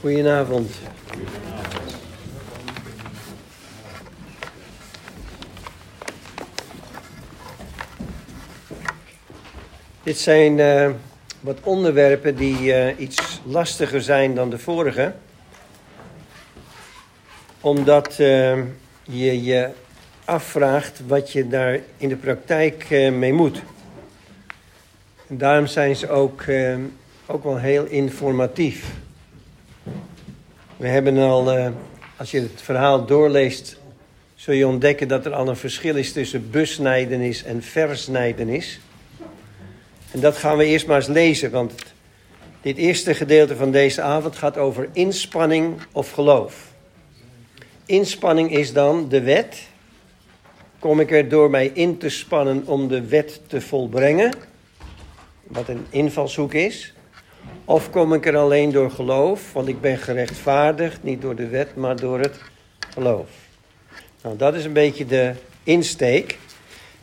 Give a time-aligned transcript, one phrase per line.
[0.00, 0.70] Goedenavond.
[10.02, 10.90] Dit zijn uh,
[11.40, 15.14] wat onderwerpen die uh, iets lastiger zijn dan de vorige.
[17.60, 18.58] Omdat uh,
[19.02, 19.70] je je
[20.24, 23.62] afvraagt wat je daar in de praktijk mee moet.
[25.26, 26.44] En daarom zijn ze ook,
[27.26, 28.84] ook wel heel informatief.
[30.78, 31.68] We hebben al, uh,
[32.16, 33.76] als je het verhaal doorleest,
[34.34, 38.80] zul je ontdekken dat er al een verschil is tussen besnijdenis en versnijdenis.
[40.10, 41.72] En dat gaan we eerst maar eens lezen, want
[42.60, 46.72] dit eerste gedeelte van deze avond gaat over inspanning of geloof.
[47.86, 49.62] Inspanning is dan de wet.
[50.78, 54.32] Kom ik er door mij in te spannen om de wet te volbrengen,
[55.42, 56.92] wat een invalshoek is.
[57.68, 61.76] Of kom ik er alleen door geloof, want ik ben gerechtvaardigd, niet door de wet,
[61.76, 62.40] maar door het
[62.92, 63.28] geloof.
[64.22, 66.38] Nou, dat is een beetje de insteek.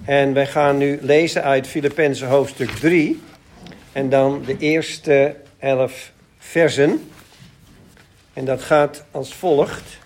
[0.06, 3.22] En wij gaan nu lezen uit Filippenzen hoofdstuk 3.
[3.92, 7.10] En dan de eerste elf versen.
[8.34, 9.98] En dat gaat als volgt.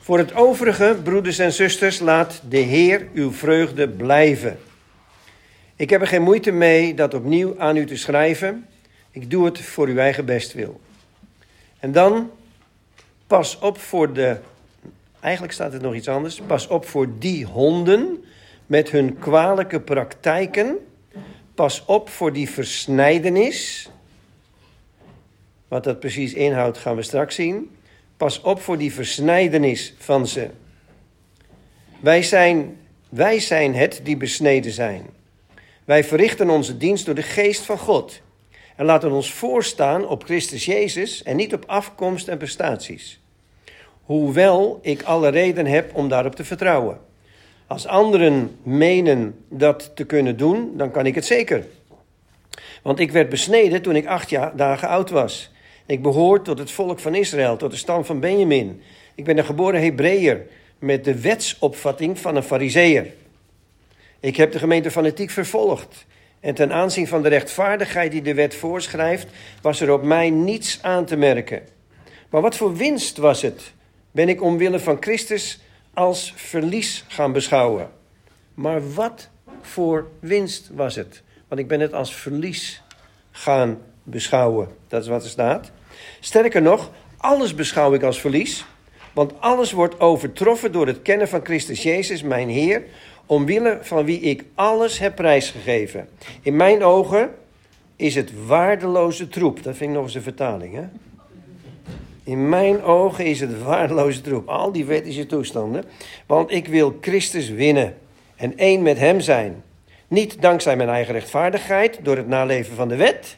[0.00, 4.58] Voor het overige, broeders en zusters, laat de Heer uw vreugde blijven.
[5.76, 8.64] Ik heb er geen moeite mee dat opnieuw aan u te schrijven
[9.10, 10.80] ik doe het voor uw eigen bestwil.
[11.78, 12.30] En dan
[13.26, 14.38] pas op voor de.
[15.20, 16.40] Eigenlijk staat het nog iets anders.
[16.46, 18.24] Pas op voor die honden
[18.66, 20.76] met hun kwalijke praktijken.
[21.54, 23.90] Pas op voor die versnijdenis.
[25.68, 27.70] Wat dat precies inhoudt, gaan we straks zien.
[28.16, 30.50] Pas op voor die versnijdenis van ze.
[32.00, 32.76] Wij zijn,
[33.08, 35.06] wij zijn het die besneden zijn.
[35.84, 38.20] Wij verrichten onze dienst door de geest van God.
[38.80, 43.20] En laten ons voorstaan op Christus Jezus en niet op afkomst en prestaties.
[44.02, 47.00] Hoewel ik alle reden heb om daarop te vertrouwen.
[47.66, 51.66] Als anderen menen dat te kunnen doen, dan kan ik het zeker.
[52.82, 55.50] Want ik werd besneden toen ik acht jaar, dagen oud was.
[55.86, 58.82] Ik behoor tot het volk van Israël, tot de stam van Benjamin.
[59.14, 60.46] Ik ben een geboren Hebreeër
[60.78, 63.06] met de wetsopvatting van een Fariseer.
[64.20, 66.06] Ik heb de gemeente fanatiek vervolgd.
[66.40, 69.28] En ten aanzien van de rechtvaardigheid die de wet voorschrijft,
[69.62, 71.62] was er op mij niets aan te merken.
[72.30, 73.72] Maar wat voor winst was het?
[74.10, 75.60] Ben ik omwille van Christus
[75.94, 77.90] als verlies gaan beschouwen?
[78.54, 79.28] Maar wat
[79.60, 81.22] voor winst was het?
[81.48, 82.82] Want ik ben het als verlies
[83.30, 84.68] gaan beschouwen.
[84.88, 85.70] Dat is wat er staat.
[86.20, 88.64] Sterker nog, alles beschouw ik als verlies.
[89.12, 92.82] Want alles wordt overtroffen door het kennen van Christus Jezus, mijn Heer,
[93.30, 96.08] omwille van wie ik alles heb prijsgegeven.
[96.42, 97.30] In mijn ogen
[97.96, 99.62] is het waardeloze troep.
[99.62, 100.84] Dat vind ik nog eens een vertaling, hè?
[102.24, 104.48] In mijn ogen is het waardeloze troep.
[104.48, 105.84] Al die wettische toestanden.
[106.26, 107.96] Want ik wil Christus winnen
[108.36, 109.62] en één met hem zijn.
[110.08, 113.36] Niet dankzij mijn eigen rechtvaardigheid door het naleven van de wet,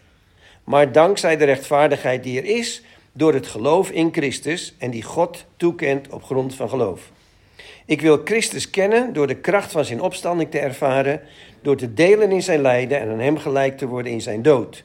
[0.64, 2.82] maar dankzij de rechtvaardigheid die er is
[3.12, 7.10] door het geloof in Christus en die God toekent op grond van geloof.
[7.86, 11.20] Ik wil Christus kennen door de kracht van zijn opstanding te ervaren,
[11.62, 14.84] door te delen in zijn lijden en aan hem gelijk te worden in zijn dood.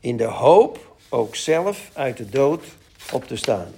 [0.00, 2.64] In de hoop ook zelf uit de dood
[3.12, 3.72] op te staan.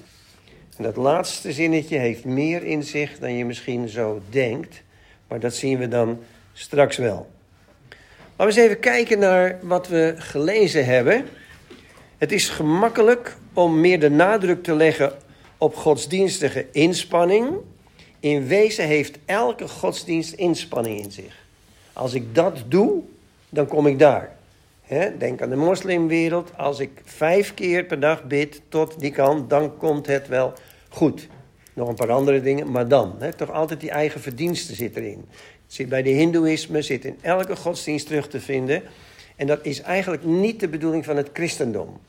[0.77, 4.83] En dat laatste zinnetje heeft meer in zich dan je misschien zo denkt,
[5.29, 6.19] maar dat zien we dan
[6.53, 7.31] straks wel.
[8.37, 11.25] Laten we eens even kijken naar wat we gelezen hebben.
[12.19, 15.13] Het is gemakkelijk om meer de nadruk te leggen
[15.59, 17.49] op godsdienstige inspanning
[18.25, 21.45] in wezen heeft elke godsdienst inspanning in zich.
[21.93, 23.03] Als ik dat doe,
[23.49, 24.37] dan kom ik daar.
[25.19, 26.51] denk aan de moslimwereld.
[26.57, 30.53] Als ik vijf keer per dag bid tot die kant, dan komt het wel
[30.89, 31.29] goed.
[31.73, 33.15] Nog een paar andere dingen, maar dan.
[33.37, 35.25] toch altijd die eigen verdienste zit erin.
[35.89, 38.83] bij de hindoeïsme, zit in elke godsdienst terug te vinden.
[39.37, 42.01] En dat is eigenlijk niet de bedoeling van het christendom.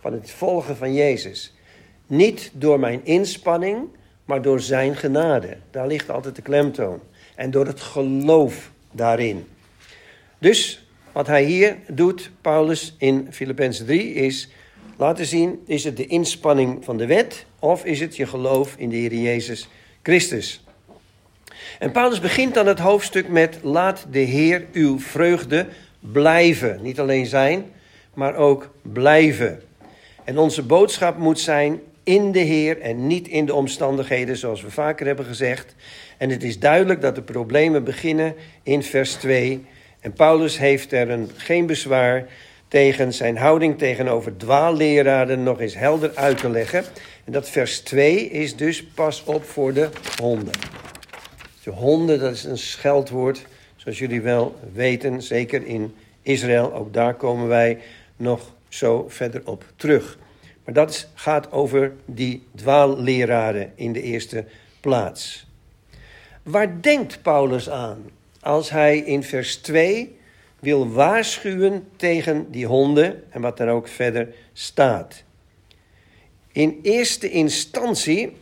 [0.00, 1.54] Van het volgen van Jezus.
[2.06, 3.88] Niet door mijn inspanning,
[4.24, 5.56] maar door zijn genade.
[5.70, 7.00] Daar ligt altijd de klemtoon.
[7.34, 9.46] En door het geloof daarin.
[10.38, 14.48] Dus wat hij hier doet, Paulus in Filippenzen 3, is
[14.96, 18.88] laten zien: is het de inspanning van de wet of is het je geloof in
[18.88, 19.68] de Heer Jezus
[20.02, 20.64] Christus?
[21.78, 25.66] En Paulus begint dan het hoofdstuk met: Laat de Heer uw vreugde
[26.00, 26.82] blijven.
[26.82, 27.64] Niet alleen zijn,
[28.14, 29.62] maar ook blijven.
[30.24, 34.70] En onze boodschap moet zijn: in de Heer en niet in de omstandigheden, zoals we
[34.70, 35.74] vaker hebben gezegd.
[36.18, 39.64] En het is duidelijk dat de problemen beginnen in vers 2.
[40.00, 42.26] En Paulus heeft er een, geen bezwaar
[42.68, 46.84] tegen zijn houding tegenover dwaalleraren nog eens helder uit te leggen.
[47.24, 49.88] En dat vers 2 is dus pas op voor de
[50.20, 50.54] honden.
[51.62, 53.46] De honden, dat is een scheldwoord,
[53.76, 56.74] zoals jullie wel weten, zeker in Israël.
[56.74, 57.78] Ook daar komen wij
[58.16, 60.18] nog zo verder op terug.
[60.64, 64.44] Maar dat gaat over die dwaalleraren in de eerste
[64.80, 65.46] plaats.
[66.42, 68.10] Waar denkt Paulus aan
[68.40, 70.16] als hij in vers 2
[70.58, 75.22] wil waarschuwen tegen die honden en wat er ook verder staat?
[76.52, 78.36] In eerste instantie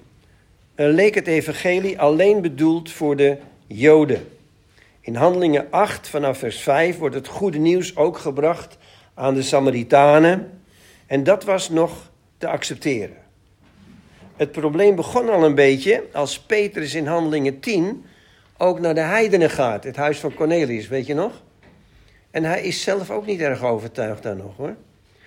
[0.74, 4.28] eh, leek het evangelie alleen bedoeld voor de Joden.
[5.00, 8.76] In Handelingen 8 vanaf vers 5 wordt het goede nieuws ook gebracht
[9.14, 10.60] aan de Samaritanen.
[11.06, 12.09] En dat was nog
[12.40, 13.16] te accepteren.
[14.36, 18.04] Het probleem begon al een beetje als Petrus in Handelingen 10
[18.56, 21.42] ook naar de heidenen gaat, het huis van Cornelius, weet je nog?
[22.30, 24.76] En hij is zelf ook niet erg overtuigd daar nog hoor.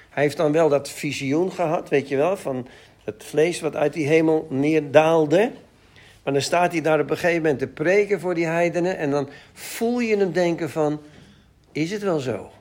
[0.10, 2.68] Hij heeft dan wel dat visioen gehad, weet je wel, van
[3.04, 5.52] het vlees wat uit die hemel neerdaalde.
[6.24, 8.98] Maar dan staat hij daar op een gegeven moment te preken voor die heidenen.
[8.98, 11.02] En dan voel je hem denken van,
[11.72, 12.52] is het wel zo?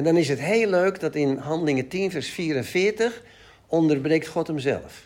[0.00, 3.22] En dan is het heel leuk dat in Handelingen 10 vers 44
[3.66, 5.02] onderbreekt God hemzelf.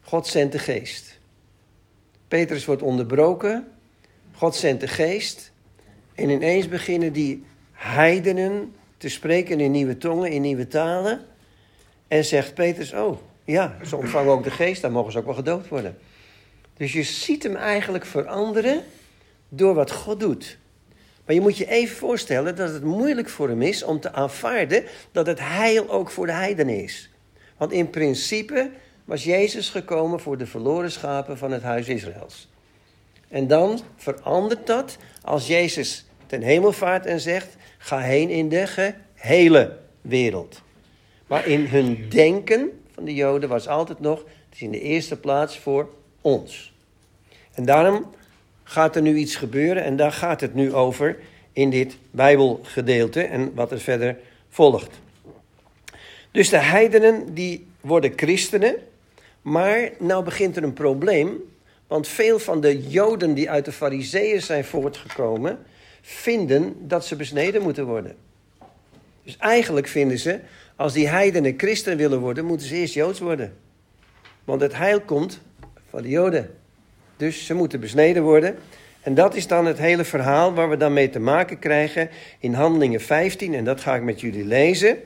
[0.00, 1.18] God zendt de geest.
[2.28, 3.68] Petrus wordt onderbroken.
[4.34, 5.52] God zendt de geest.
[6.14, 11.20] En ineens beginnen die heidenen te spreken in nieuwe tongen, in nieuwe talen.
[12.08, 15.34] En zegt Petrus, oh ja, ze ontvangen ook de geest, dan mogen ze ook wel
[15.34, 15.98] gedoopt worden.
[16.76, 18.82] Dus je ziet hem eigenlijk veranderen
[19.48, 20.58] door wat God doet.
[21.26, 24.84] Maar je moet je even voorstellen dat het moeilijk voor hem is om te aanvaarden
[25.12, 27.10] dat het heil ook voor de heidenen is.
[27.56, 28.70] Want in principe
[29.04, 32.48] was Jezus gekomen voor de verloren schapen van het huis Israëls.
[33.28, 38.66] En dan verandert dat als Jezus ten hemel vaart en zegt: Ga heen in de
[38.66, 40.62] gehele wereld.
[41.26, 45.16] Maar in hun denken van de Joden was altijd nog: het is in de eerste
[45.16, 45.88] plaats voor
[46.20, 46.72] ons.
[47.52, 48.10] En daarom
[48.72, 51.16] gaat er nu iets gebeuren en daar gaat het nu over
[51.52, 54.16] in dit Bijbelgedeelte en wat er verder
[54.48, 55.00] volgt.
[56.30, 58.76] Dus de heidenen die worden christenen,
[59.42, 61.36] maar nou begint er een probleem,
[61.86, 65.58] want veel van de Joden die uit de Fariseeën zijn voortgekomen,
[66.00, 68.16] vinden dat ze besneden moeten worden.
[69.24, 70.40] Dus eigenlijk vinden ze,
[70.76, 73.56] als die heidenen christen willen worden, moeten ze eerst Joods worden.
[74.44, 75.40] Want het heil komt
[75.88, 76.61] van de Joden.
[77.22, 78.58] Dus ze moeten besneden worden.
[79.00, 82.54] En dat is dan het hele verhaal waar we dan mee te maken krijgen in
[82.54, 83.54] Handelingen 15.
[83.54, 84.98] En dat ga ik met jullie lezen.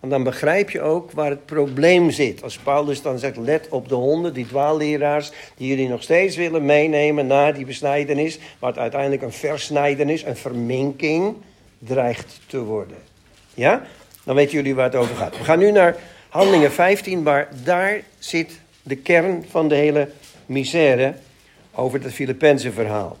[0.00, 2.42] Want dan begrijp je ook waar het probleem zit.
[2.42, 5.32] Als Paulus dan zegt, let op de honden, die dwaalleraars...
[5.56, 8.38] die jullie nog steeds willen meenemen naar die besnijdenis...
[8.58, 11.36] wat uiteindelijk een versnijdenis, een verminking
[11.78, 12.96] dreigt te worden.
[13.54, 13.82] Ja?
[14.24, 15.38] Dan weten jullie waar het over gaat.
[15.38, 15.96] We gaan nu naar
[16.28, 20.08] Handelingen 15, waar daar zit de kern van de hele
[20.46, 21.14] misère
[21.74, 23.18] over het Filippense verhaal.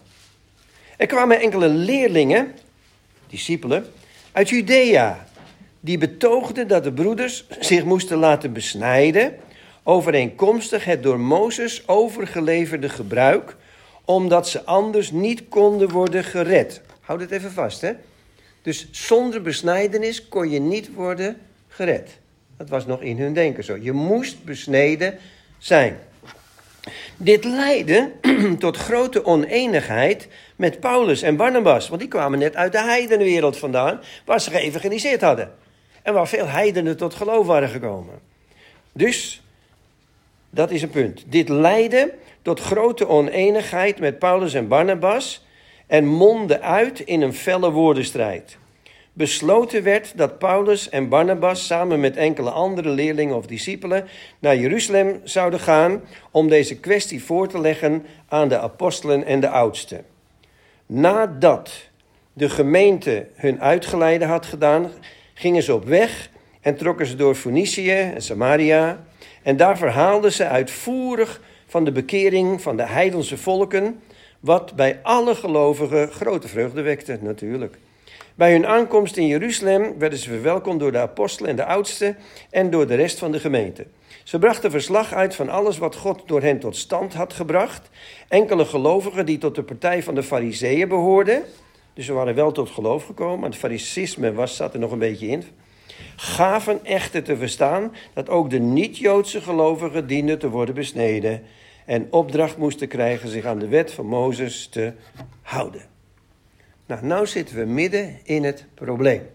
[0.96, 2.54] Er kwamen enkele leerlingen,
[3.26, 3.86] discipelen,
[4.32, 5.26] uit Judea
[5.80, 9.34] die betoogden dat de broeders zich moesten laten besnijden,
[9.82, 13.56] overeenkomstig het door Mozes overgeleverde gebruik,
[14.04, 16.80] omdat ze anders niet konden worden gered.
[17.00, 17.92] Houd het even vast, hè?
[18.62, 21.36] Dus zonder besnijdenis kon je niet worden
[21.68, 22.10] gered.
[22.56, 23.76] Dat was nog in hun denken zo.
[23.76, 25.18] Je moest besneden
[25.58, 25.98] zijn.
[27.16, 28.10] Dit leidde
[28.58, 34.00] tot grote oneenigheid met Paulus en Barnabas, want die kwamen net uit de heidenwereld vandaan,
[34.24, 35.52] waar ze geëvangeliseerd hadden.
[36.02, 38.20] En waar veel heidenen tot geloof waren gekomen.
[38.92, 39.42] Dus,
[40.50, 41.24] dat is een punt.
[41.26, 45.44] Dit leidde tot grote oneenigheid met Paulus en Barnabas
[45.86, 48.58] en mondde uit in een felle woordenstrijd.
[49.14, 55.20] Besloten werd dat Paulus en Barnabas samen met enkele andere leerlingen of discipelen naar Jeruzalem
[55.24, 60.04] zouden gaan om deze kwestie voor te leggen aan de apostelen en de oudsten.
[60.86, 61.88] Nadat
[62.32, 64.90] de gemeente hun uitgeleide had gedaan,
[65.34, 69.04] gingen ze op weg en trokken ze door Phoenicië en Samaria.
[69.42, 74.00] En daar verhaalden ze uitvoerig van de bekering van de heidense volken,
[74.40, 77.78] wat bij alle gelovigen grote vreugde wekte, natuurlijk.
[78.34, 82.16] Bij hun aankomst in Jeruzalem werden ze verwelkomd door de apostelen en de oudsten
[82.50, 83.86] en door de rest van de gemeente.
[84.24, 87.90] Ze brachten verslag uit van alles wat God door hen tot stand had gebracht.
[88.28, 91.42] Enkele gelovigen die tot de partij van de Fariseeën behoorden,
[91.94, 95.26] dus ze waren wel tot geloof gekomen, het faricisme was, zat er nog een beetje
[95.26, 95.44] in.
[96.16, 101.42] Gaven echter te verstaan dat ook de niet-Joodse gelovigen dienden te worden besneden
[101.86, 104.92] en opdracht moesten krijgen zich aan de wet van Mozes te
[105.42, 105.82] houden.
[106.86, 109.28] Nou, nou zitten we midden in het probleem.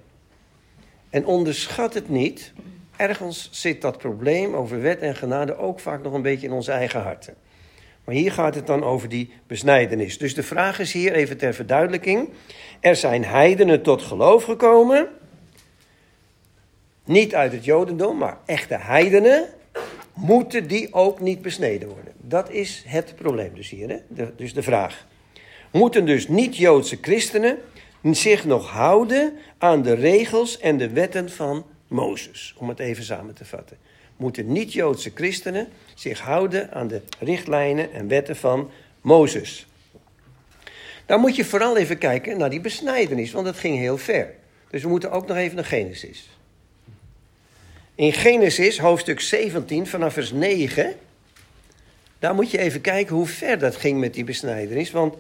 [1.10, 2.54] En onderschat het niet.
[2.96, 6.72] Ergens zit dat probleem over wet en genade ook vaak nog een beetje in onze
[6.72, 7.36] eigen harten.
[8.04, 10.18] Maar hier gaat het dan over die besnijdenis.
[10.18, 12.30] Dus de vraag is hier even ter verduidelijking.
[12.80, 15.08] Er zijn heidenen tot geloof gekomen.
[17.06, 19.46] Niet uit het Jodendom, maar echte heidenen.
[20.14, 22.14] Moeten die ook niet besneden worden?
[22.22, 23.90] Dat is het probleem dus hier.
[23.90, 24.36] Hè?
[24.36, 25.08] dus de vraag.
[25.72, 27.58] Moeten dus niet-Joodse christenen
[28.12, 32.56] zich nog houden aan de regels en de wetten van Mozes?
[32.58, 33.78] Om het even samen te vatten.
[34.18, 38.72] Moeten niet-Joodse christenen zich houden aan de richtlijnen en wetten van
[39.02, 39.68] Mozes?
[41.06, 44.34] Dan moet je vooral even kijken naar die besnijdenis, want dat ging heel ver.
[44.70, 46.30] Dus we moeten ook nog even naar Genesis.
[47.96, 50.96] In Genesis, hoofdstuk 17, vanaf vers 9.
[52.20, 54.92] Daar moet je even kijken hoe ver dat ging met die besnijdenis.
[54.92, 55.16] Want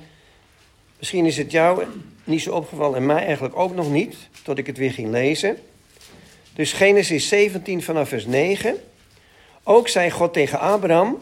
[0.98, 1.84] misschien is het jou
[2.24, 5.58] niet zo opgevallen en mij eigenlijk ook nog niet, tot ik het weer ging lezen.
[6.54, 8.76] Dus Genesis 17 vanaf vers 9.
[9.64, 11.18] Ook zei God tegen Abraham: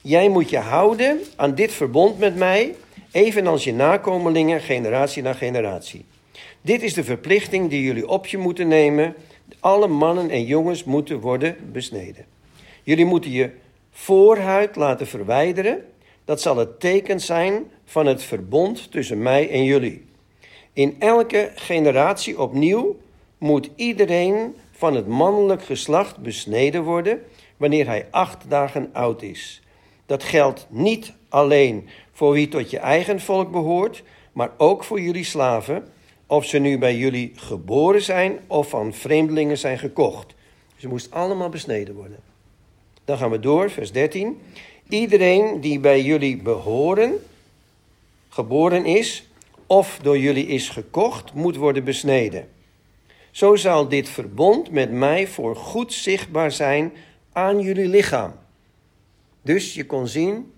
[0.00, 2.74] Jij moet je houden aan dit verbond met mij,
[3.10, 6.04] evenals je nakomelingen, generatie na generatie.
[6.60, 9.14] Dit is de verplichting die jullie op je moeten nemen.
[9.60, 12.24] Alle mannen en jongens moeten worden besneden.
[12.82, 13.50] Jullie moeten je
[13.92, 15.84] voorhuid laten verwijderen.
[16.24, 20.04] Dat zal het teken zijn van het verbond tussen mij en jullie.
[20.72, 22.96] In elke generatie opnieuw
[23.38, 27.22] moet iedereen van het mannelijk geslacht besneden worden
[27.56, 29.62] wanneer hij acht dagen oud is.
[30.06, 34.02] Dat geldt niet alleen voor wie tot je eigen volk behoort,
[34.32, 35.88] maar ook voor jullie slaven,
[36.26, 40.34] of ze nu bij jullie geboren zijn of van vreemdelingen zijn gekocht.
[40.76, 42.18] Ze moest allemaal besneden worden.
[43.04, 44.40] Dan gaan we door, vers 13.
[44.92, 47.24] Iedereen die bij jullie behoren,
[48.28, 49.26] geboren is,
[49.66, 52.48] of door jullie is gekocht, moet worden besneden.
[53.30, 56.92] Zo zal dit verbond met mij voor goed zichtbaar zijn
[57.32, 58.32] aan jullie lichaam.
[59.42, 60.52] Dus je kon zien,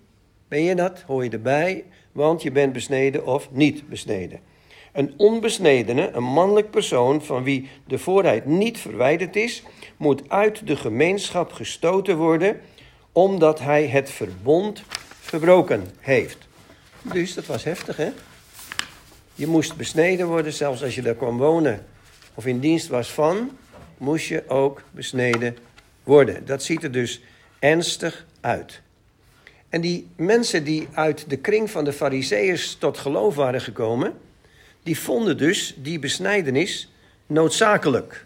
[0.47, 4.39] ben je dat, hoor je erbij, want je bent besneden of niet besneden.
[4.93, 9.63] Een onbesnedene, een mannelijk persoon van wie de voorheid niet verwijderd is,
[9.97, 12.61] moet uit de gemeenschap gestoten worden,
[13.15, 14.83] omdat hij het verbond
[15.21, 16.37] verbroken heeft.
[17.01, 18.11] Dus dat was heftig, hè?
[19.35, 21.85] Je moest besneden worden, zelfs als je daar kwam wonen
[22.33, 23.57] of in dienst was van,
[23.97, 25.57] moest je ook besneden
[26.03, 26.45] worden.
[26.45, 27.21] Dat ziet er dus
[27.59, 28.81] ernstig uit.
[29.69, 34.13] En die mensen die uit de kring van de Fariseeërs tot geloof waren gekomen,
[34.83, 36.91] die vonden dus die besnijdenis
[37.27, 38.25] noodzakelijk.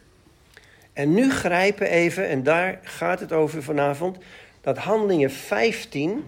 [0.93, 4.17] En nu grijpen even, en daar gaat het over vanavond,
[4.61, 6.25] dat handelingen 15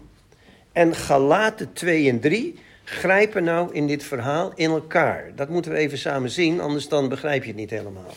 [0.71, 5.31] en Galaten 2 en 3 grijpen nou in dit verhaal in elkaar.
[5.35, 8.13] Dat moeten we even samen zien, anders dan begrijp je het niet helemaal.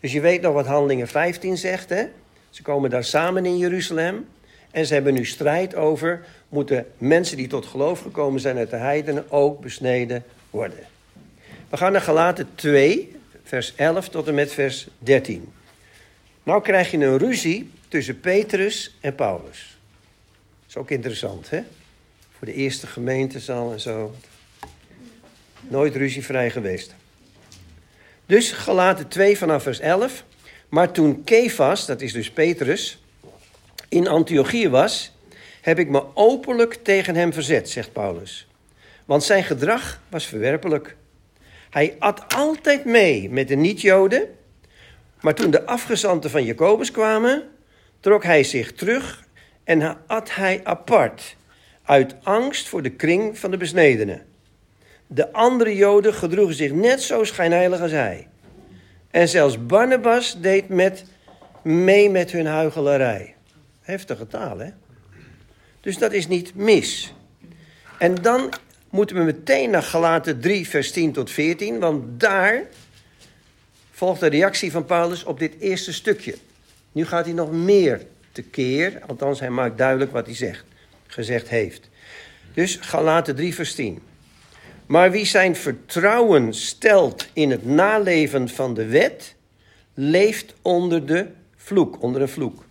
[0.00, 2.04] Dus je weet nog wat handelingen 15 zegt, hè?
[2.50, 4.26] Ze komen daar samen in Jeruzalem.
[4.70, 8.76] En ze hebben nu strijd over, moeten mensen die tot geloof gekomen zijn uit de
[8.76, 10.78] heidenen ook besneden worden.
[11.70, 15.52] We gaan naar Galaten 2, vers 11 tot en met vers 13.
[16.42, 19.78] Nou krijg je een ruzie tussen Petrus en Paulus.
[20.60, 21.62] Dat is ook interessant, hè?
[22.38, 24.14] Voor de eerste gemeentezaal en zo.
[25.60, 26.94] Nooit ruzievrij geweest.
[28.26, 30.24] Dus Galaten 2 vanaf vers 11.
[30.68, 33.02] Maar toen Kefas, dat is dus Petrus,
[33.88, 35.12] in Antiochië was,
[35.60, 38.46] heb ik me openlijk tegen hem verzet, zegt Paulus.
[39.04, 40.96] Want zijn gedrag was verwerpelijk.
[41.70, 44.28] Hij at altijd mee met de niet-Joden,
[45.20, 47.52] maar toen de afgezanten van Jacobus kwamen,
[48.04, 49.24] trok hij zich terug
[49.62, 51.36] en at hij apart,
[51.82, 54.22] uit angst voor de kring van de besnedenen.
[55.06, 58.28] De andere Joden gedroegen zich net zo schijnheilig als hij.
[59.10, 61.04] En zelfs Barnabas deed met,
[61.62, 63.34] mee met hun huichelarij.
[63.80, 64.70] Heftige taal, hè?
[65.80, 67.14] Dus dat is niet mis.
[67.98, 68.52] En dan
[68.90, 72.62] moeten we meteen naar Galaten 3, vers 10 tot 14, want daar
[73.90, 76.34] volgt de reactie van Paulus op dit eerste stukje.
[76.94, 80.64] Nu gaat hij nog meer tekeer, althans hij maakt duidelijk wat hij zegt,
[81.06, 81.88] gezegd heeft.
[82.54, 84.02] Dus Galaten 3, vers 10.
[84.86, 89.34] Maar wie zijn vertrouwen stelt in het naleven van de wet,
[89.94, 92.64] leeft onder de vloek, onder een vloek.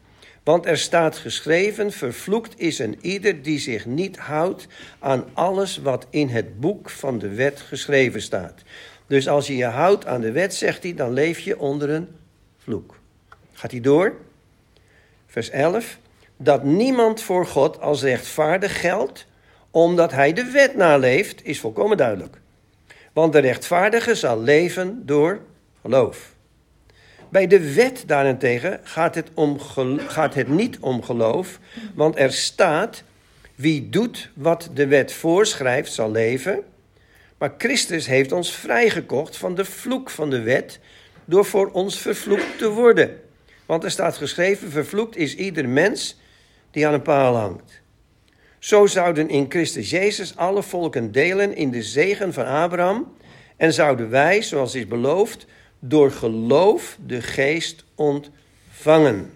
[0.44, 4.68] Want er staat geschreven: Vervloekt is een ieder die zich niet houdt
[5.00, 8.62] aan alles wat in het boek van de wet geschreven staat.
[9.08, 12.08] Dus als je je houdt aan de wet, zegt hij, dan leef je onder een
[12.58, 13.02] vloek.
[13.64, 14.16] Gaat hij door?
[15.28, 15.98] Vers 11.
[16.38, 19.26] Dat niemand voor God als rechtvaardig geldt,
[19.72, 22.38] omdat hij de wet naleeft, is volkomen duidelijk.
[23.14, 25.40] Want de rechtvaardige zal leven door
[25.82, 26.34] geloof.
[27.30, 29.60] Bij de wet daarentegen gaat het, om,
[30.08, 31.60] gaat het niet om geloof,
[31.96, 33.04] want er staat:
[33.56, 36.64] wie doet wat de wet voorschrijft, zal leven.
[37.38, 40.80] Maar Christus heeft ons vrijgekocht van de vloek van de wet
[41.26, 43.23] door voor ons vervloekt te worden.
[43.66, 46.20] Want er staat geschreven: vervloekt is ieder mens
[46.72, 47.82] die aan een paal hangt.
[48.60, 53.16] Zo zouden in Christus Jezus alle volken delen in de zegen van Abraham
[53.58, 55.46] en zouden wij, zoals is beloofd,
[55.80, 59.32] door geloof de geest ontvangen.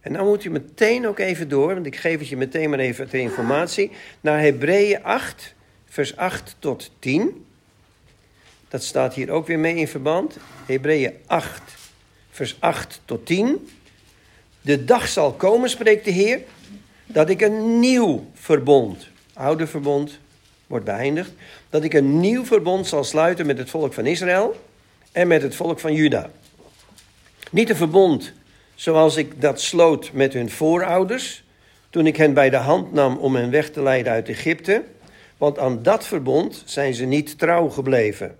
[0.00, 2.78] En dan moet u meteen ook even door, want ik geef het je meteen maar
[2.78, 3.90] even de informatie,
[4.20, 5.54] naar Hebreeën 8,
[5.86, 7.46] vers 8 tot 10.
[8.68, 10.36] Dat staat hier ook weer mee in verband.
[10.66, 11.62] Hebreeën 8,
[12.36, 13.68] vers 8 tot 10.
[14.60, 16.40] De dag zal komen, spreekt de Heer,
[17.06, 20.18] dat ik een nieuw verbond, oude verbond
[20.66, 21.30] wordt beëindigd,
[21.70, 24.60] dat ik een nieuw verbond zal sluiten met het volk van Israël
[25.12, 26.30] en met het volk van Juda.
[27.50, 28.32] Niet een verbond
[28.74, 31.44] zoals ik dat sloot met hun voorouders,
[31.90, 34.84] toen ik hen bij de hand nam om hen weg te leiden uit Egypte,
[35.36, 38.36] want aan dat verbond zijn ze niet trouw gebleven.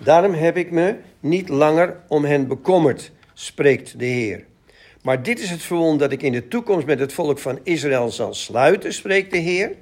[0.00, 4.44] Daarom heb ik me niet langer om hen bekommerd, spreekt de Heer.
[5.02, 8.10] Maar dit is het verbond dat ik in de toekomst met het volk van Israël
[8.10, 9.72] zal sluiten, spreekt de Heer.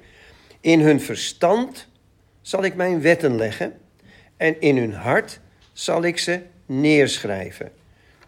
[0.61, 1.87] In hun verstand
[2.41, 3.73] zal ik mijn wetten leggen
[4.37, 5.39] en in hun hart
[5.73, 7.71] zal ik ze neerschrijven.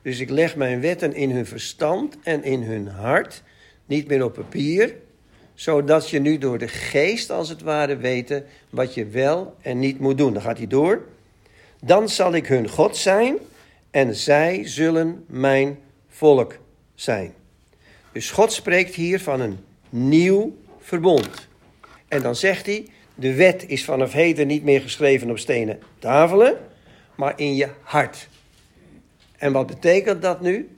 [0.02, 3.44] Dus ik leg mijn wetten in hun verstand en in hun hart,
[3.86, 4.96] niet meer op papier,
[5.54, 10.00] zodat je nu door de geest als het ware weten wat je wel en niet
[10.00, 10.34] moet doen.
[10.34, 11.06] Dan gaat hij door.
[11.82, 13.38] Dan zal ik hun God zijn
[13.92, 16.58] en zij zullen mijn volk
[16.96, 17.34] zijn.
[18.12, 19.58] Dus God spreekt hier van een
[19.90, 21.48] nieuw verbond.
[22.08, 26.58] En dan zegt hij, de wet is vanaf heden niet meer geschreven op stenen tafelen,
[27.16, 28.28] maar in je hart.
[29.38, 30.70] En wat betekent dat nu?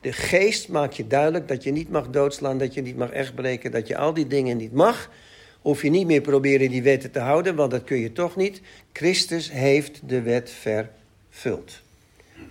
[0.00, 3.70] De geest maakt je duidelijk dat je niet mag doodslaan, dat je niet mag echtbreken,
[3.70, 5.10] dat je al die dingen niet mag.
[5.60, 8.60] Hoef je niet meer proberen die wetten te houden, want dat kun je toch niet.
[8.92, 11.82] Christus heeft de wet vervuld.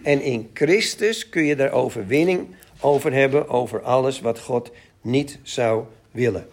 [0.03, 2.47] En in Christus kun je daar overwinning
[2.79, 4.71] over hebben, over alles wat God
[5.01, 6.47] niet zou willen.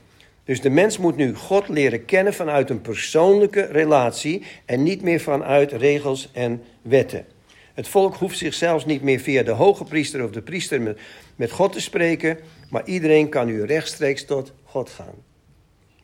[0.44, 5.20] Dus de mens moet nu God leren kennen vanuit een persoonlijke relatie en niet meer
[5.20, 7.26] vanuit regels en wetten.
[7.74, 10.98] Het volk hoeft zich zelfs niet meer via de hoge priester of de priester met,
[11.36, 12.38] met God te spreken,
[12.70, 15.14] maar iedereen kan nu rechtstreeks tot God gaan.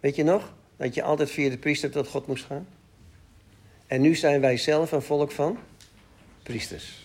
[0.00, 2.66] Weet je nog dat je altijd via de priester tot God moest gaan?
[3.86, 5.58] En nu zijn wij zelf een volk van
[6.42, 6.99] priesters.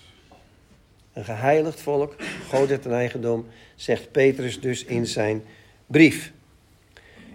[1.15, 2.15] Een geheiligd volk,
[2.49, 5.43] God het een eigendom, zegt Petrus dus in zijn
[5.88, 6.32] brief.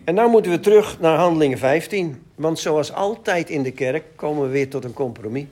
[0.04, 2.22] En nu moeten we terug naar Handelingen 15.
[2.34, 5.44] Want zoals altijd in de kerk komen we weer tot een compromis.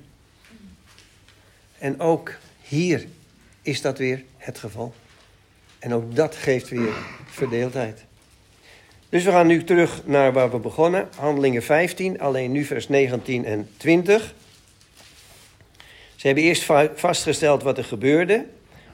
[1.79, 3.07] En ook hier
[3.63, 4.95] is dat weer het geval.
[5.79, 6.93] En ook dat geeft weer
[7.27, 8.05] verdeeldheid.
[9.09, 11.09] Dus we gaan nu terug naar waar we begonnen.
[11.17, 14.35] Handelingen 15, alleen nu vers 19 en 20.
[16.19, 18.47] Ze hebben eerst vastgesteld wat er gebeurde.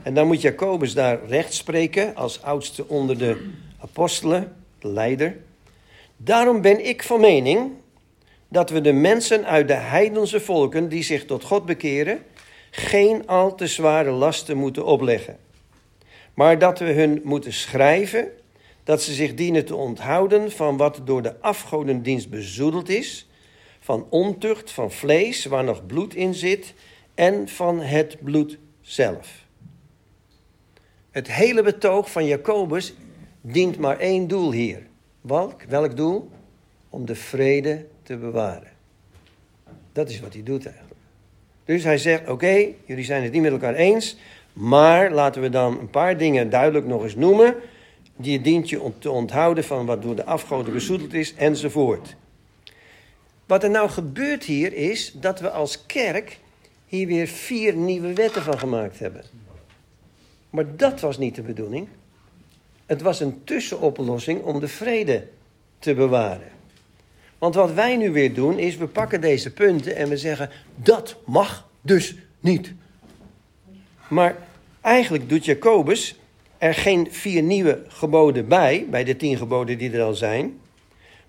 [0.03, 5.37] En dan moet Jacobus daar recht spreken als oudste onder de apostelen, de leider.
[6.17, 7.71] Daarom ben ik van mening
[8.49, 12.19] dat we de mensen uit de heidense volken die zich tot God bekeren,
[12.71, 15.39] geen al te zware lasten moeten opleggen.
[16.35, 18.29] Maar dat we hun moeten schrijven
[18.83, 23.29] dat ze zich dienen te onthouden van wat door de afgodendienst bezoedeld is,
[23.81, 26.75] van ontucht, van vlees waar nog bloed in zit
[27.15, 29.45] en van het bloed zelf.
[31.11, 32.95] Het hele betoog van Jacobus
[33.41, 34.87] dient maar één doel hier.
[35.21, 35.63] Welk?
[35.63, 36.31] Welk doel?
[36.89, 38.73] Om de vrede te bewaren.
[39.93, 40.95] Dat is wat hij doet eigenlijk.
[41.65, 44.17] Dus hij zegt: Oké, jullie zijn het niet met elkaar eens.
[44.53, 47.55] Maar laten we dan een paar dingen duidelijk nog eens noemen.
[48.17, 52.17] Die dient je om te onthouden van wat door de afgoden bezoedeld is, enzovoort.
[53.47, 56.39] Wat er nou gebeurt hier is dat we als kerk
[56.95, 59.23] hier weer vier nieuwe wetten van gemaakt hebben.
[60.51, 61.89] Maar dat was niet de bedoeling.
[62.87, 65.27] Het was een tussenoplossing om de vrede
[65.79, 66.53] te bewaren.
[67.39, 71.17] Want wat wij nu weer doen is, we pakken deze punten en we zeggen, dat
[71.27, 72.73] mag dus niet.
[74.09, 74.37] Maar
[74.81, 76.19] eigenlijk doet Jacobus
[76.59, 80.59] er geen vier nieuwe geboden bij, bij de tien geboden die er al zijn.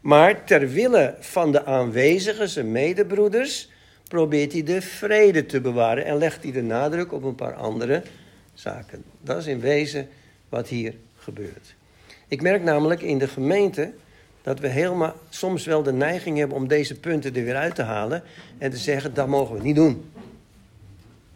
[0.01, 3.69] Maar ter wille van de aanwezigen, zijn medebroeders,
[4.07, 8.03] probeert hij de vrede te bewaren en legt hij de nadruk op een paar andere
[8.53, 9.03] zaken.
[9.21, 10.07] Dat is in wezen
[10.49, 11.75] wat hier gebeurt.
[12.27, 13.91] Ik merk namelijk in de gemeente
[14.41, 17.81] dat we helemaal soms wel de neiging hebben om deze punten er weer uit te
[17.81, 18.23] halen
[18.57, 20.11] en te zeggen dat mogen we niet doen.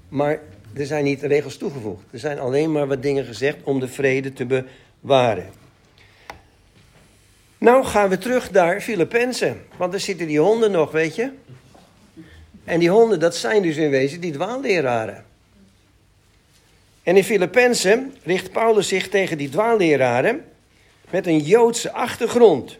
[0.09, 0.39] Maar
[0.73, 2.03] er zijn niet regels toegevoegd.
[2.11, 4.65] Er zijn alleen maar wat dingen gezegd om de vrede te
[5.01, 5.49] bewaren.
[7.57, 9.61] Nou gaan we terug naar Filippenzen.
[9.77, 11.31] Want er zitten die honden nog, weet je.
[12.69, 15.25] En die honden, dat zijn dus in wezen die dwaalleraren.
[17.03, 20.45] En in Filippenzen richt Paulus zich tegen die dwaalleraren
[21.09, 22.77] met een Joodse achtergrond.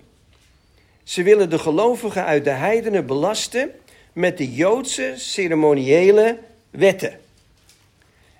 [1.03, 3.71] Ze willen de gelovigen uit de heidenen belasten
[4.13, 6.37] met de Joodse ceremoniële
[6.69, 7.19] wetten.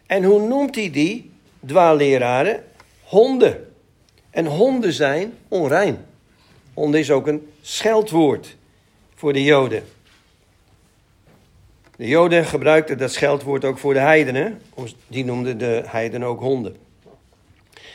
[0.06, 1.32] En hoe noemt hij die
[1.66, 2.64] dwaalleraren?
[3.04, 3.74] Honden.
[4.30, 6.06] En honden zijn onrein.
[6.74, 8.56] Honden is ook een scheldwoord
[9.16, 9.84] voor de Joden.
[12.00, 14.62] De Joden gebruikten dat scheldwoord ook voor de heidenen.
[15.08, 16.76] Die noemden de heidenen ook honden.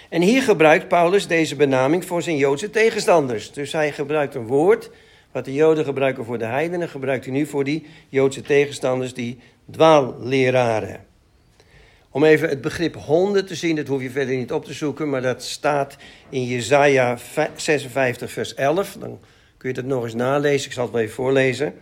[0.09, 3.53] En hier gebruikt Paulus deze benaming voor zijn Joodse tegenstanders.
[3.53, 4.91] Dus hij gebruikt een woord
[5.33, 9.39] wat de Joden gebruiken voor de heidenen, gebruikt hij nu voor die Joodse tegenstanders, die
[9.71, 11.05] dwaalleraren.
[12.11, 15.11] Om even het begrip honden te zien, dat hoef je verder niet op te zoeken,
[15.11, 15.97] maar dat staat
[16.29, 17.19] in Jesaja
[17.57, 18.97] 56, vers 11.
[19.01, 19.19] Dan
[19.57, 21.75] kun je dat nog eens nalezen, ik zal het wel even voorlezen.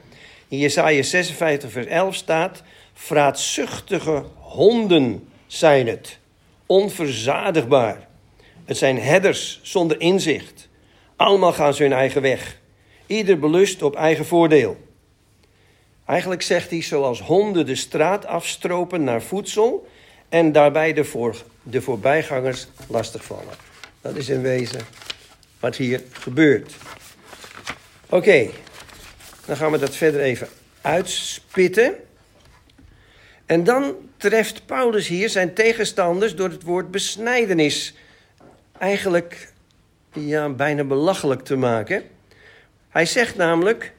[0.52, 2.62] In Jesaja 56, vers 11 staat:
[2.94, 6.18] Vraatzuchtige honden zijn het,
[6.66, 8.08] onverzadigbaar.
[8.64, 10.68] Het zijn herders zonder inzicht.
[11.16, 12.58] Allemaal gaan ze hun eigen weg.
[13.06, 14.76] Ieder belust op eigen voordeel.
[16.06, 19.88] Eigenlijk zegt hij, zoals honden de straat afstropen naar voedsel
[20.28, 23.54] en daarbij de, voor, de voorbijgangers lastigvallen.
[24.00, 24.80] Dat is in wezen
[25.60, 26.74] wat hier gebeurt.
[28.08, 28.48] Oké,
[29.44, 30.48] dan gaan we dat verder even
[30.81, 31.94] uitspitten.
[33.46, 37.94] En dan treft Paulus hier zijn tegenstanders door het woord besnijdenis
[38.78, 39.52] eigenlijk
[40.12, 42.02] ja, bijna belachelijk te maken.
[42.88, 43.92] Hij zegt namelijk: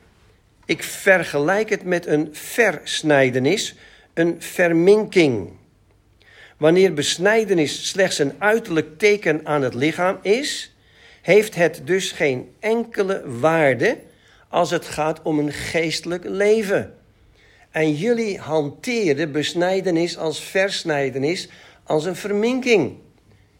[0.65, 3.75] Ik vergelijk het met een versnijdenis,
[4.13, 5.51] een verminking.
[6.57, 10.75] Wanneer besnijdenis slechts een uiterlijk teken aan het lichaam is,
[11.21, 13.97] heeft het dus geen enkele waarde
[14.53, 16.93] als het gaat om een geestelijk leven.
[17.71, 21.49] En jullie hanteren besnijdenis als versnijdenis
[21.83, 22.97] als een verminking.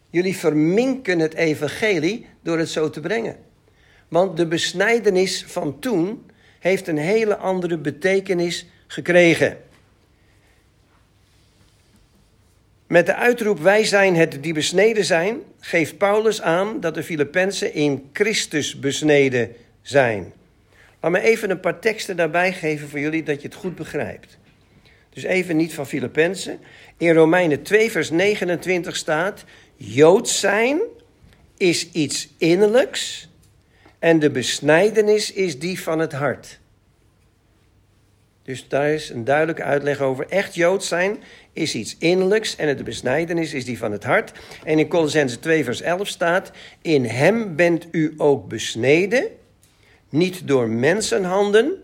[0.10, 3.38] Jullie verminken het evangelie door het zo te brengen.
[4.08, 6.26] Want de besnijdenis van toen
[6.60, 9.58] heeft een hele andere betekenis gekregen.
[12.88, 17.74] Met de uitroep wij zijn het die besneden zijn, geeft Paulus aan dat de Filippenzen
[17.74, 20.34] in Christus besneden zijn.
[21.04, 24.38] Laat me even een paar teksten daarbij geven voor jullie dat je het goed begrijpt.
[25.10, 26.60] Dus even niet van Filippenzen.
[26.98, 29.44] In Romeinen 2 vers 29 staat,
[29.76, 30.80] Joods zijn
[31.58, 33.30] is iets innerlijks
[34.00, 36.60] en de besnijdenis is die van het hart.
[38.44, 40.28] Dus daar is een duidelijke uitleg over.
[40.30, 41.18] Echt Joods zijn
[41.54, 44.32] is iets innerlijks en de besnijdenis is die van het hart.
[44.64, 49.42] En in Colossense 2 vers 11 staat, in hem bent u ook besneden,
[50.14, 51.84] niet door mensenhanden,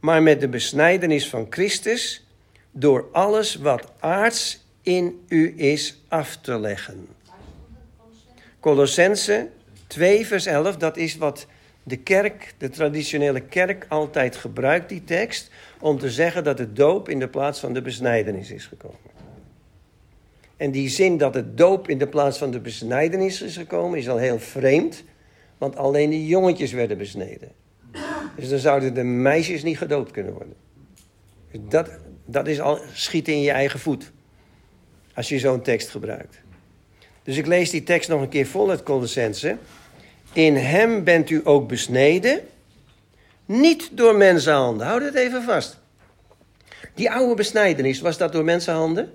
[0.00, 2.26] maar met de besnijdenis van Christus,
[2.70, 7.08] door alles wat aards in u is af te leggen.
[8.60, 9.48] Colossense
[9.86, 11.46] 2 vers 11, dat is wat
[11.82, 17.08] de kerk, de traditionele kerk, altijd gebruikt, die tekst, om te zeggen dat de doop
[17.08, 18.98] in de plaats van de besnijdenis is gekomen.
[20.56, 24.08] En die zin dat het doop in de plaats van de besnijdenis is gekomen, is
[24.08, 25.04] al heel vreemd,
[25.58, 27.59] want alleen de jongetjes werden besneden.
[28.36, 30.54] Dus dan zouden de meisjes niet gedoopt kunnen worden.
[31.50, 31.90] Dus dat,
[32.26, 34.10] dat is al schieten in je eigen voet,
[35.14, 36.40] als je zo'n tekst gebruikt.
[37.22, 39.56] Dus ik lees die tekst nog een keer vol uit Colossense.
[40.32, 42.40] In hem bent u ook besneden,
[43.46, 44.86] niet door mensenhanden.
[44.86, 45.78] Houd het even vast.
[46.94, 49.12] Die oude besnijdenis, was dat door mensenhanden?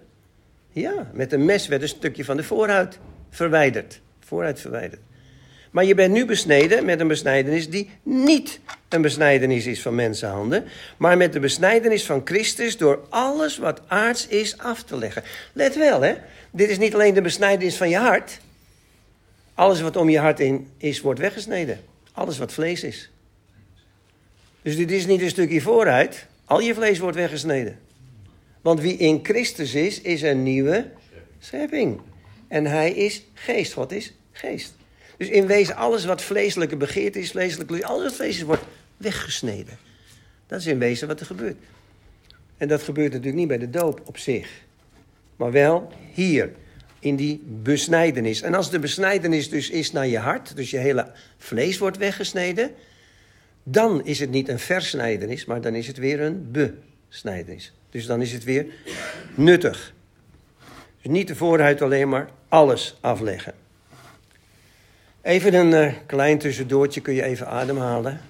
[0.71, 4.01] Ja, met een mes werd een stukje van de voorhuid verwijderd.
[4.19, 5.01] Vooruit verwijderd.
[5.75, 8.59] Maar je bent nu besneden met een besnijdenis die niet
[8.89, 10.63] een besnijdenis is van mensenhanden,
[10.97, 15.23] maar met de besnijdenis van Christus door alles wat aards is af te leggen.
[15.53, 16.15] Let wel, hè?
[16.51, 18.39] Dit is niet alleen de besnijdenis van je hart.
[19.53, 21.79] Alles wat om je hart in is, wordt weggesneden.
[22.11, 23.09] Alles wat vlees is.
[24.61, 26.25] Dus dit is niet een stukje vooruit.
[26.45, 27.79] Al je vlees wordt weggesneden.
[28.61, 30.85] Want wie in Christus is, is een nieuwe
[31.39, 32.01] schepping.
[32.47, 33.73] En hij is geest.
[33.73, 34.73] Wat is geest?
[35.17, 38.63] Dus in wezen alles wat vleeselijke begeerte is, vleeselijke, alles wat vlees is, wordt
[38.97, 39.77] weggesneden.
[40.47, 41.57] Dat is in wezen wat er gebeurt.
[42.57, 44.49] En dat gebeurt natuurlijk niet bij de doop op zich.
[45.35, 46.51] Maar wel hier,
[47.05, 48.41] in die besnijdenis.
[48.41, 52.71] En als de besnijdenis dus is naar je hart, dus je hele vlees wordt weggesneden,
[53.63, 57.73] dan is het niet een versnijdenis, maar dan is het weer een besnijdenis.
[57.89, 58.65] Dus dan is het weer
[59.35, 59.93] nuttig.
[61.01, 63.53] Dus niet de vooruit alleen maar alles afleggen.
[65.25, 68.21] Even een uh, klein tussendoortje, kun je even ademhalen.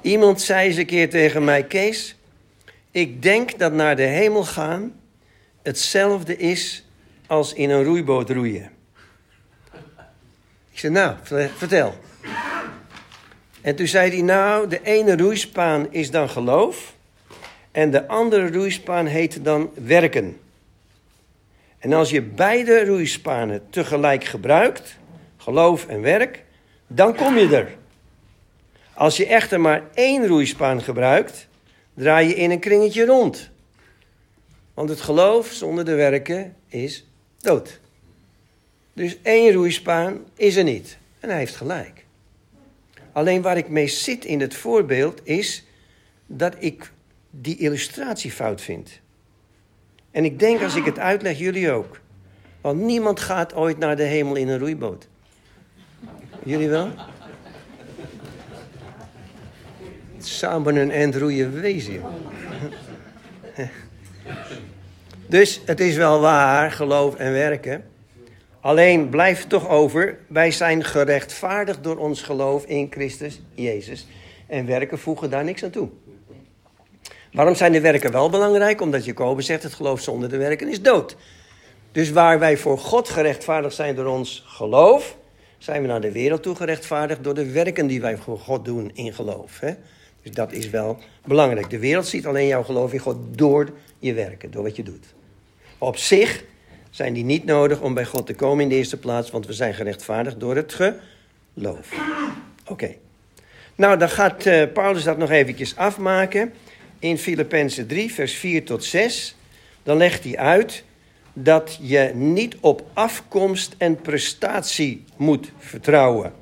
[0.00, 2.16] Iemand zei eens een keer tegen mij, Kees,
[2.90, 5.00] ik denk dat naar de hemel gaan
[5.62, 6.84] hetzelfde is
[7.26, 8.70] als in een roeiboot roeien.
[10.70, 11.16] Ik zei, nou,
[11.56, 11.94] vertel.
[13.60, 16.94] En toen zei hij, nou, de ene roeispaan is dan geloof
[17.70, 20.40] en de andere roeispaan heet dan werken.
[21.82, 24.98] En als je beide roeispanen tegelijk gebruikt,
[25.36, 26.44] geloof en werk,
[26.86, 27.76] dan kom je er.
[28.94, 31.48] Als je echter maar één roeispaan gebruikt,
[31.94, 33.50] draai je in een kringetje rond.
[34.74, 37.06] Want het geloof zonder de werken is
[37.38, 37.80] dood.
[38.92, 40.98] Dus één roeispaan is er niet.
[41.20, 42.04] En hij heeft gelijk.
[43.12, 45.64] Alleen waar ik mee zit in het voorbeeld is
[46.26, 46.92] dat ik
[47.30, 49.01] die illustratie fout vind.
[50.12, 52.00] En ik denk als ik het uitleg, jullie ook.
[52.60, 55.08] Want niemand gaat ooit naar de hemel in een roeiboot.
[56.42, 56.88] Jullie wel?
[60.18, 62.02] Samen een end roeien wezen.
[65.26, 67.84] Dus het is wel waar, geloof en werken.
[68.60, 74.06] Alleen blijft toch over, wij zijn gerechtvaardigd door ons geloof in Christus Jezus.
[74.46, 75.88] En werken voegen daar niks aan toe.
[77.32, 78.80] Waarom zijn de werken wel belangrijk?
[78.80, 81.16] Omdat Jacobus zegt, het geloof zonder de werken is dood.
[81.92, 85.16] Dus waar wij voor God gerechtvaardigd zijn door ons geloof,
[85.58, 88.90] zijn we naar de wereld toe gerechtvaardigd door de werken die wij voor God doen
[88.94, 89.60] in geloof.
[89.60, 89.72] Hè?
[90.22, 91.70] Dus dat is wel belangrijk.
[91.70, 93.68] De wereld ziet alleen jouw geloof in God door
[93.98, 95.14] je werken, door wat je doet.
[95.78, 96.44] Op zich
[96.90, 99.52] zijn die niet nodig om bij God te komen in de eerste plaats, want we
[99.52, 100.74] zijn gerechtvaardigd door het
[101.54, 101.88] geloof.
[102.66, 102.94] Oké.
[103.74, 106.52] Nou, dan gaat uh, Paulus dat nog eventjes afmaken
[107.02, 109.36] in Filippenzen 3, vers 4 tot 6.
[109.82, 110.84] Dan legt hij uit
[111.32, 116.32] dat je niet op afkomst en prestatie moet vertrouwen.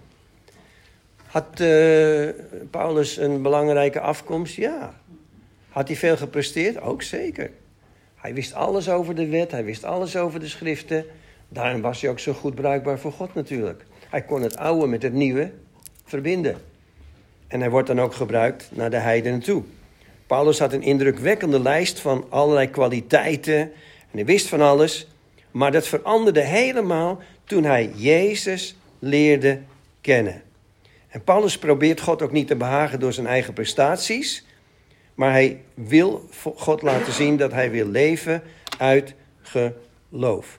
[1.26, 2.28] Had uh,
[2.70, 4.54] Paulus een belangrijke afkomst?
[4.54, 5.00] Ja.
[5.68, 6.80] Had hij veel gepresteerd?
[6.80, 7.50] Ook zeker.
[8.14, 11.04] Hij wist alles over de wet, hij wist alles over de schriften.
[11.48, 13.84] Daarom was hij ook zo goed bruikbaar voor God natuurlijk.
[14.10, 15.52] Hij kon het oude met het nieuwe
[16.04, 16.56] verbinden.
[17.46, 19.62] En hij wordt dan ook gebruikt naar de heidenen toe.
[20.30, 23.56] Paulus had een indrukwekkende lijst van allerlei kwaliteiten.
[23.56, 23.70] En
[24.10, 25.06] hij wist van alles.
[25.50, 29.60] Maar dat veranderde helemaal toen hij Jezus leerde
[30.00, 30.42] kennen.
[31.08, 34.44] En Paulus probeert God ook niet te behagen door zijn eigen prestaties.
[35.14, 38.42] Maar hij wil God laten zien dat hij wil leven
[38.78, 40.58] uit geloof.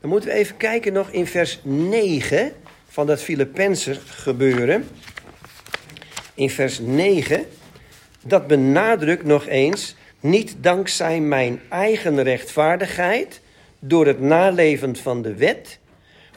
[0.00, 2.52] Dan moeten we even kijken nog in vers 9
[2.88, 4.88] van dat Filippenser gebeuren.
[6.34, 7.46] In vers 9,
[8.24, 13.40] dat benadrukt nog eens, niet dankzij mijn eigen rechtvaardigheid
[13.78, 15.78] door het naleven van de wet,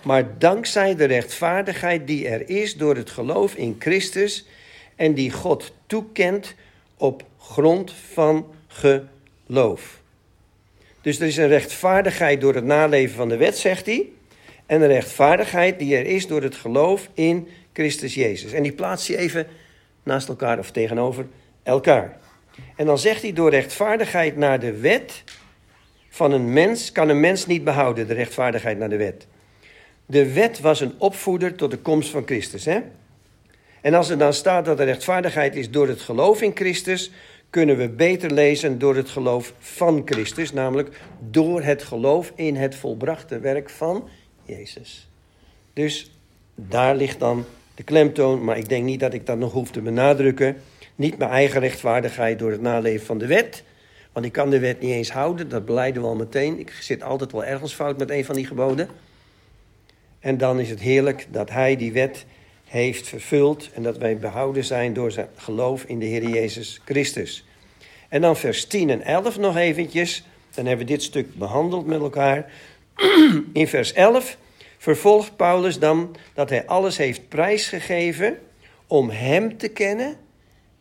[0.04, 4.45] maar dankzij de rechtvaardigheid die er is door het geloof in Christus
[4.95, 6.56] en die God toekent
[6.97, 10.00] op grond van geloof.
[11.02, 14.06] Dus er is een rechtvaardigheid door het naleven van de wet, zegt hij.
[14.65, 18.52] En een rechtvaardigheid die er is door het geloof in Christus Jezus.
[18.52, 19.47] En die plaatst hij even
[20.04, 21.26] naast elkaar of tegenover
[21.67, 22.17] elkaar.
[22.75, 25.23] En dan zegt hij, door rechtvaardigheid naar de wet
[26.10, 29.27] van een mens kan een mens niet behouden, de rechtvaardigheid naar de wet.
[30.06, 32.65] De wet was een opvoeder tot de komst van Christus.
[32.65, 32.80] Hè?
[33.82, 37.12] En als er dan staat dat de rechtvaardigheid is door het geloof in Christus,
[37.49, 40.99] kunnen we beter lezen door het geloof van Christus, namelijk
[41.30, 44.10] door het geloof in het volbrachte werk van
[44.45, 45.10] Jezus.
[45.73, 46.12] Dus
[46.56, 49.82] daar ligt dan de klemtoon, maar ik denk niet dat ik dat nog hoef te
[49.82, 50.58] benadrukken.
[50.97, 53.63] Niet mijn eigen rechtvaardigheid door het naleven van de wet,
[54.12, 56.60] want ik kan de wet niet eens houden, dat beleiden we al meteen.
[56.60, 58.89] Ik zit altijd wel ergens fout met een van die geboden.
[60.19, 62.25] En dan is het heerlijk dat hij die wet
[62.65, 67.45] heeft vervuld en dat wij behouden zijn door zijn geloof in de Heer Jezus Christus.
[68.10, 70.23] En dan vers 10 en 11 nog eventjes.
[70.53, 72.51] Dan hebben we dit stuk behandeld met elkaar.
[73.53, 74.38] In vers 11
[74.77, 78.39] vervolgt Paulus dan dat hij alles heeft prijsgegeven
[78.88, 80.17] om hem te kennen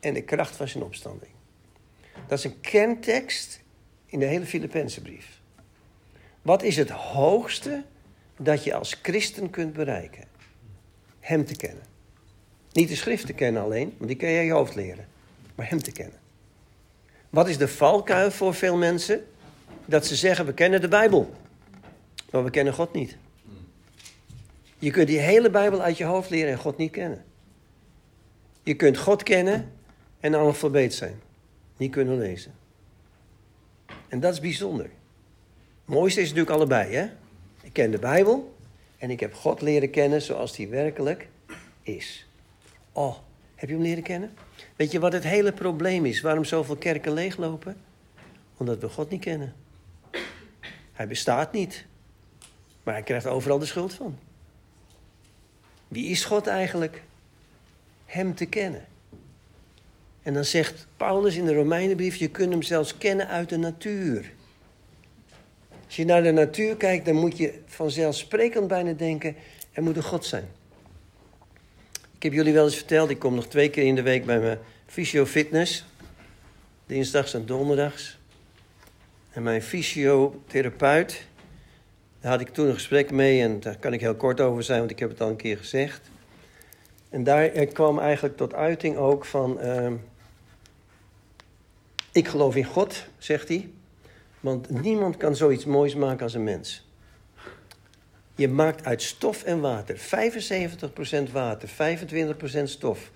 [0.00, 1.30] en de kracht van zijn opstanding.
[2.26, 3.61] Dat is een kerntekst
[4.06, 5.40] in de hele Filippense brief.
[6.42, 7.85] Wat is het hoogste
[8.37, 10.24] dat je als christen kunt bereiken?
[11.20, 11.82] Hem te kennen.
[12.72, 15.09] Niet de schrift te kennen alleen, want die kun je je hoofd leren.
[15.54, 16.18] Maar hem te kennen.
[17.30, 19.26] Wat is de valkuil voor veel mensen?
[19.85, 21.35] Dat ze zeggen, we kennen de Bijbel.
[22.30, 23.16] Maar we kennen God niet.
[24.78, 27.24] Je kunt die hele Bijbel uit je hoofd leren en God niet kennen.
[28.62, 29.72] Je kunt God kennen
[30.20, 31.20] en analfabeet zijn.
[31.76, 32.55] Niet kunnen lezen.
[34.09, 34.90] En dat is bijzonder.
[35.85, 37.09] Mooiste is natuurlijk allebei, hè?
[37.62, 38.57] Ik ken de Bijbel
[38.98, 41.29] en ik heb God leren kennen zoals hij werkelijk
[41.83, 42.26] is.
[42.92, 43.16] Oh,
[43.55, 44.35] heb je hem leren kennen?
[44.76, 46.20] Weet je wat het hele probleem is?
[46.20, 47.76] Waarom zoveel kerken leeglopen?
[48.57, 49.55] Omdat we God niet kennen.
[50.92, 51.85] Hij bestaat niet.
[52.83, 54.18] Maar hij krijgt overal de schuld van.
[55.88, 57.02] Wie is God eigenlijk?
[58.05, 58.85] Hem te kennen.
[60.26, 64.32] En dan zegt Paulus in de Romeinenbrief: je kunt hem zelfs kennen uit de natuur.
[65.86, 69.36] Als je naar de natuur kijkt, dan moet je vanzelfsprekend bijna denken:
[69.72, 70.48] er moet een God zijn.
[72.16, 74.40] Ik heb jullie wel eens verteld, ik kom nog twee keer in de week bij
[74.40, 75.84] mijn fysio-fitness.
[76.86, 78.18] Dinsdags en donderdags.
[79.30, 81.26] En mijn fysiotherapeut,
[82.20, 84.78] daar had ik toen een gesprek mee en daar kan ik heel kort over zijn,
[84.78, 86.10] want ik heb het al een keer gezegd.
[87.10, 89.92] En daar kwam eigenlijk tot uiting ook van, uh,
[92.16, 93.70] ik geloof in God, zegt hij,
[94.40, 96.88] want niemand kan zoiets moois maken als een mens.
[98.35, 103.11] Je maakt uit stof en water, 75% water, 25% stof,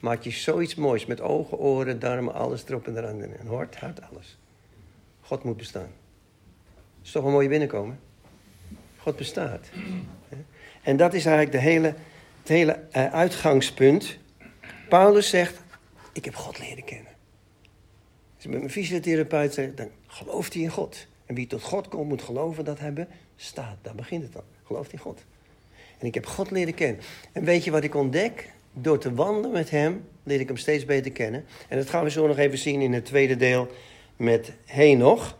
[0.00, 3.22] maak je zoiets moois met ogen, oren, darmen, alles erop en eraan.
[3.22, 4.38] En hart, hart, alles.
[5.20, 5.90] God moet bestaan.
[6.96, 8.00] Dat is toch een mooie binnenkomen?
[8.96, 9.68] God bestaat.
[10.82, 11.94] En dat is eigenlijk de hele,
[12.40, 14.18] het hele eh, uitgangspunt.
[14.88, 15.60] Paulus zegt,
[16.12, 17.11] ik heb God leren kennen.
[18.42, 21.06] Als ik met mijn fysiotherapeut zeg, dan gelooft hij in God.
[21.26, 22.92] En wie tot God komt, moet geloven dat hij
[23.36, 23.76] bestaat.
[23.82, 24.42] Daar begint het dan.
[24.64, 25.20] Gelooft in God.
[25.98, 27.00] En ik heb God leren kennen.
[27.32, 28.52] En weet je wat ik ontdek?
[28.72, 31.44] Door te wandelen met hem, leer ik hem steeds beter kennen.
[31.68, 33.68] En dat gaan we zo nog even zien in het tweede deel
[34.16, 35.36] met Henoch.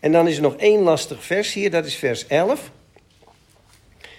[0.00, 2.72] En dan is er nog één lastig vers hier, dat is vers 11.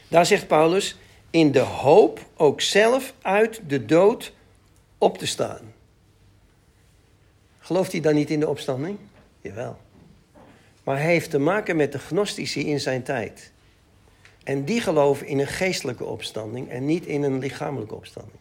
[0.07, 0.97] Daar zegt Paulus,
[1.29, 4.33] in de hoop ook zelf uit de dood
[4.97, 5.70] op te staan.
[7.71, 8.97] Gelooft hij dan niet in de opstanding?
[9.41, 9.77] Jawel.
[10.83, 13.51] Maar hij heeft te maken met de gnostici in zijn tijd.
[14.43, 18.37] En die geloven in een geestelijke opstanding en niet in een lichamelijke opstanding.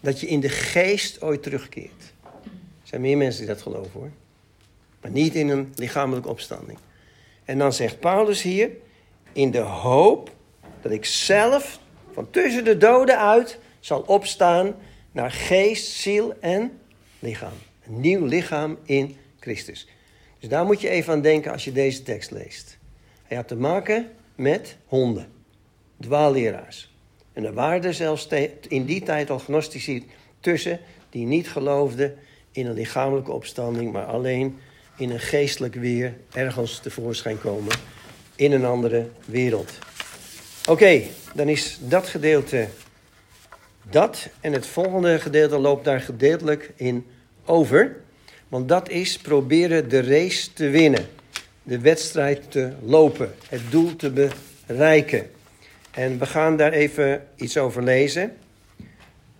[0.00, 2.12] Dat je in de geest ooit terugkeert.
[2.44, 2.50] Er
[2.82, 4.10] zijn meer mensen die dat geloven hoor.
[5.00, 6.78] Maar niet in een lichamelijke opstanding.
[7.44, 8.70] En dan zegt Paulus hier,
[9.32, 10.30] in de hoop
[10.82, 11.78] dat ik zelf
[12.12, 14.74] van tussen de doden uit zal opstaan
[15.12, 16.78] naar geest, ziel en
[17.18, 17.70] lichaam.
[17.94, 19.88] Nieuw lichaam in Christus.
[20.38, 22.78] Dus daar moet je even aan denken als je deze tekst leest.
[23.22, 25.28] Hij had te maken met honden,
[26.00, 26.94] dwaalleraars.
[27.32, 28.28] En er waren zelfs
[28.68, 30.06] in die tijd al gnostici
[30.40, 32.18] tussen die niet geloofden
[32.52, 34.58] in een lichamelijke opstanding, maar alleen
[34.96, 37.76] in een geestelijk weer ergens tevoorschijn komen
[38.36, 39.78] in een andere wereld.
[40.68, 41.02] Oké,
[41.34, 42.68] dan is dat gedeelte
[43.90, 44.28] dat.
[44.40, 47.06] En het volgende gedeelte loopt daar gedeeltelijk in
[47.44, 47.96] over.
[48.48, 51.06] Want dat is proberen de race te winnen.
[51.62, 53.34] De wedstrijd te lopen.
[53.48, 54.30] Het doel te
[54.66, 55.30] bereiken.
[55.90, 58.36] En we gaan daar even iets over lezen.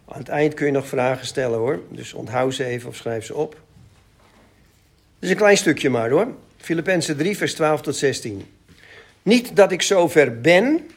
[0.08, 1.80] Aan het eind kun je nog vragen stellen hoor.
[1.88, 3.60] Dus onthoud ze even of schrijf ze op.
[5.18, 6.34] Dus een klein stukje maar hoor.
[6.56, 8.46] Filippenzen 3, vers 12 tot 16.
[9.22, 10.90] Niet dat ik zover ben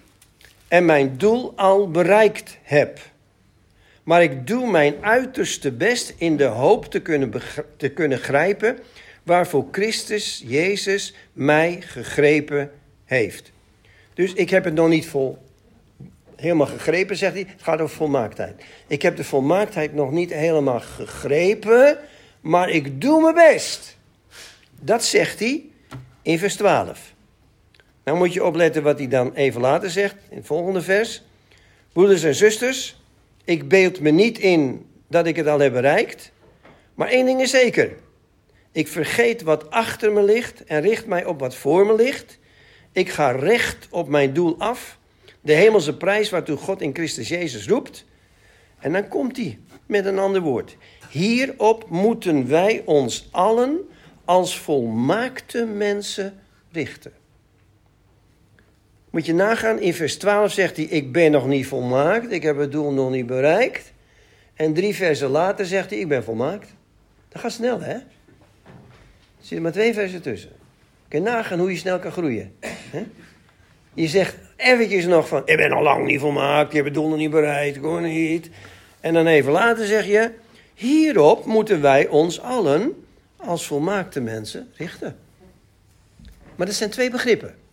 [0.68, 3.00] en mijn doel al bereikt heb.
[4.06, 7.34] Maar ik doe mijn uiterste best in de hoop te kunnen,
[7.78, 8.78] te kunnen grijpen
[9.24, 12.72] waarvoor Christus, Jezus, mij gegrepen
[13.06, 13.52] heeft.
[14.14, 15.38] Dus ik heb het nog niet vol
[16.36, 17.46] helemaal gegrepen, zegt hij.
[17.48, 18.64] Het gaat over volmaaktheid.
[18.88, 21.98] Ik heb de volmaaktheid nog niet helemaal gegrepen,
[22.42, 23.98] maar ik doe mijn best.
[24.80, 25.64] Dat zegt hij
[26.22, 27.14] in vers 12.
[28.04, 31.24] Nou moet je opletten wat hij dan even later zegt, in het volgende vers.
[31.94, 32.98] Broeders en zusters,
[33.46, 36.32] ik beeld me niet in dat ik het al heb bereikt,
[36.94, 37.96] maar één ding is zeker.
[38.72, 42.40] Ik vergeet wat achter me ligt en richt mij op wat voor me ligt.
[42.92, 45.00] Ik ga recht op mijn doel af,
[45.42, 48.06] de hemelse prijs waartoe God in Christus Jezus roept.
[48.80, 50.78] En dan komt hij met een ander woord.
[51.10, 53.80] Hierop moeten wij ons allen
[54.26, 56.40] als volmaakte mensen
[56.72, 57.14] richten.
[59.16, 62.58] Moet je nagaan, in vers 12 zegt hij: Ik ben nog niet volmaakt, ik heb
[62.58, 63.94] het doel nog niet bereikt.
[64.54, 66.74] En drie versen later zegt hij: Ik ben volmaakt.
[67.30, 67.94] Dat gaat snel, hè?
[67.94, 68.04] Er
[69.40, 70.50] zitten maar twee versen tussen.
[71.08, 72.56] Kun je nagaan hoe je snel kan groeien.
[73.94, 77.10] Je zegt eventjes nog van: Ik ben al lang niet volmaakt, ik heb het doel
[77.10, 78.50] nog niet bereikt, ik hoor niet.
[79.00, 80.32] En dan even later zeg je:
[80.74, 83.06] Hierop moeten wij ons allen
[83.36, 85.18] als volmaakte mensen richten.
[86.56, 87.64] Maar dat zijn twee begrippen.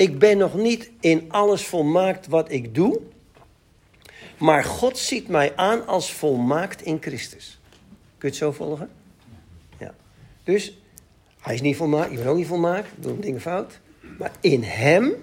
[0.00, 3.00] Ik ben nog niet in alles volmaakt wat ik doe.
[4.38, 7.60] Maar God ziet mij aan als volmaakt in Christus.
[8.18, 8.90] Kun je het zo volgen?
[9.78, 9.94] Ja.
[10.44, 10.78] Dus
[11.40, 13.80] Hij is niet volmaakt, ik ben ook niet volmaakt, doe dingen fout.
[14.18, 15.14] Maar in hem,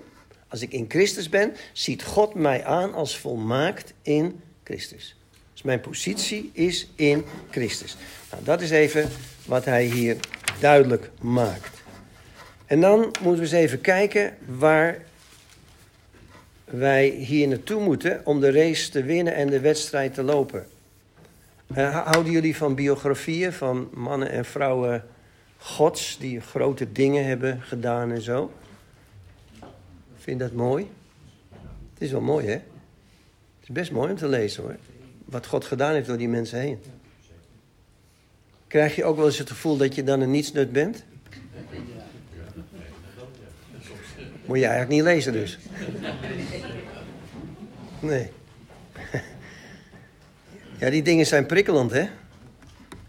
[0.47, 5.15] als ik in Christus ben, ziet God mij aan als volmaakt in Christus.
[5.53, 7.97] Dus mijn positie is in Christus.
[8.31, 9.09] Nou, dat is even
[9.45, 10.17] wat hij hier
[10.59, 11.76] duidelijk maakt.
[12.67, 15.05] En dan moeten we eens even kijken waar
[16.65, 20.67] wij hier naartoe moeten om de race te winnen en de wedstrijd te lopen.
[21.77, 25.05] Uh, houden jullie van biografieën van mannen en vrouwen
[25.57, 28.51] gods die grote dingen hebben gedaan en zo?
[30.17, 30.89] Vind dat mooi?
[31.93, 32.51] Het is wel mooi, hè?
[32.51, 32.61] Het
[33.61, 34.75] is best mooi om te lezen, hoor.
[35.25, 36.79] Wat God gedaan heeft door die mensen heen.
[38.67, 41.03] Krijg je ook wel eens het gevoel dat je dan een nietsnut bent?
[44.47, 45.57] Moet je eigenlijk niet lezen dus.
[47.99, 48.31] Nee.
[50.79, 52.01] Ja, die dingen zijn prikkelend, hè?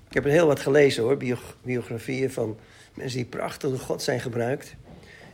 [0.09, 1.17] Ik heb er heel wat gelezen, hoor.
[1.63, 2.57] biografieën van
[2.95, 4.75] mensen die prachtig door God zijn gebruikt.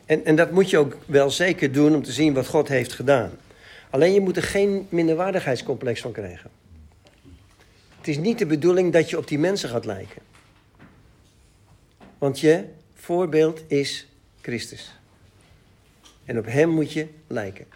[0.06, 2.92] En, en dat moet je ook wel zeker doen om te zien wat God heeft
[2.92, 3.30] gedaan.
[3.90, 6.50] Alleen je moet er geen minderwaardigheidscomplex van krijgen.
[7.96, 10.22] Het is niet de bedoeling dat je op die mensen gaat lijken.
[12.18, 14.08] Want je voorbeeld is
[14.40, 14.98] Christus.
[16.24, 17.66] En op hem moet je lijken.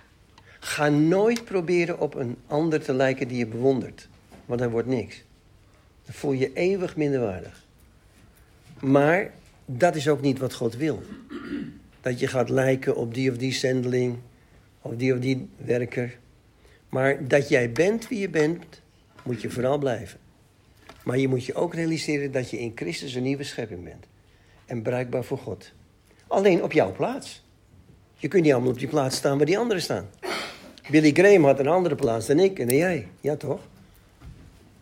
[0.61, 4.09] Ga nooit proberen op een ander te lijken die je bewondert.
[4.45, 5.23] Want dan wordt niks.
[6.05, 7.65] Dan voel je je eeuwig minderwaardig.
[8.81, 9.33] Maar
[9.67, 11.03] dat is ook niet wat God wil.
[12.01, 14.17] Dat je gaat lijken op die of die zendeling.
[14.83, 16.19] Of die of die werker.
[16.89, 18.81] Maar dat jij bent wie je bent,
[19.23, 20.19] moet je vooral blijven.
[21.05, 24.07] Maar je moet je ook realiseren dat je in Christus een nieuwe schepping bent.
[24.67, 25.73] En bruikbaar voor God.
[26.27, 27.43] Alleen op jouw plaats.
[28.21, 30.07] Je kunt niet allemaal op die plaats staan waar die anderen staan.
[30.91, 33.09] Billy Graham had een andere plaats dan ik en dan jij.
[33.21, 33.61] Ja, toch?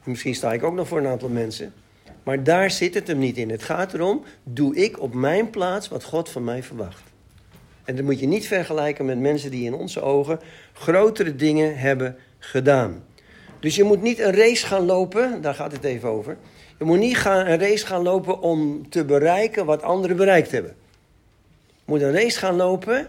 [0.06, 1.74] misschien sta ik ook nog voor een aantal mensen.
[2.22, 3.50] Maar daar zit het hem niet in.
[3.50, 7.02] Het gaat erom, doe ik op mijn plaats wat God van mij verwacht.
[7.84, 10.40] En dat moet je niet vergelijken met mensen die in onze ogen
[10.72, 13.04] grotere dingen hebben gedaan.
[13.60, 16.36] Dus je moet niet een race gaan lopen, daar gaat het even over.
[16.78, 20.74] Je moet niet gaan, een race gaan lopen om te bereiken wat anderen bereikt hebben.
[21.66, 23.08] Je moet een race gaan lopen,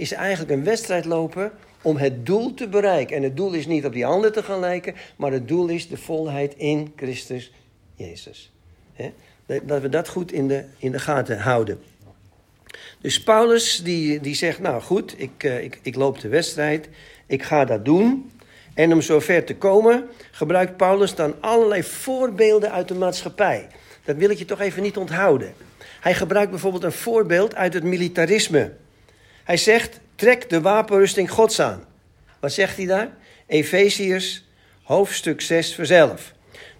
[0.00, 3.16] is eigenlijk een wedstrijd lopen om het doel te bereiken.
[3.16, 5.88] En het doel is niet op die ander te gaan lijken, maar het doel is
[5.88, 7.52] de volheid in Christus
[7.94, 8.52] Jezus.
[9.46, 11.80] Dat we dat goed in de, in de gaten houden.
[13.00, 16.88] Dus Paulus die, die zegt, nou goed, ik, eh, ik, ik loop de wedstrijd,
[17.26, 18.30] ik ga dat doen.
[18.74, 23.68] En om zover te komen gebruikt Paulus dan allerlei voorbeelden uit de maatschappij.
[24.04, 25.52] Dat wil ik je toch even niet onthouden.
[26.00, 28.72] Hij gebruikt bijvoorbeeld een voorbeeld uit het militarisme.
[29.50, 31.84] Hij zegt, trek de wapenrusting Gods aan.
[32.40, 33.16] Wat zegt hij daar?
[33.46, 34.44] Efeziërs,
[34.82, 36.32] hoofdstuk 6, vers 11.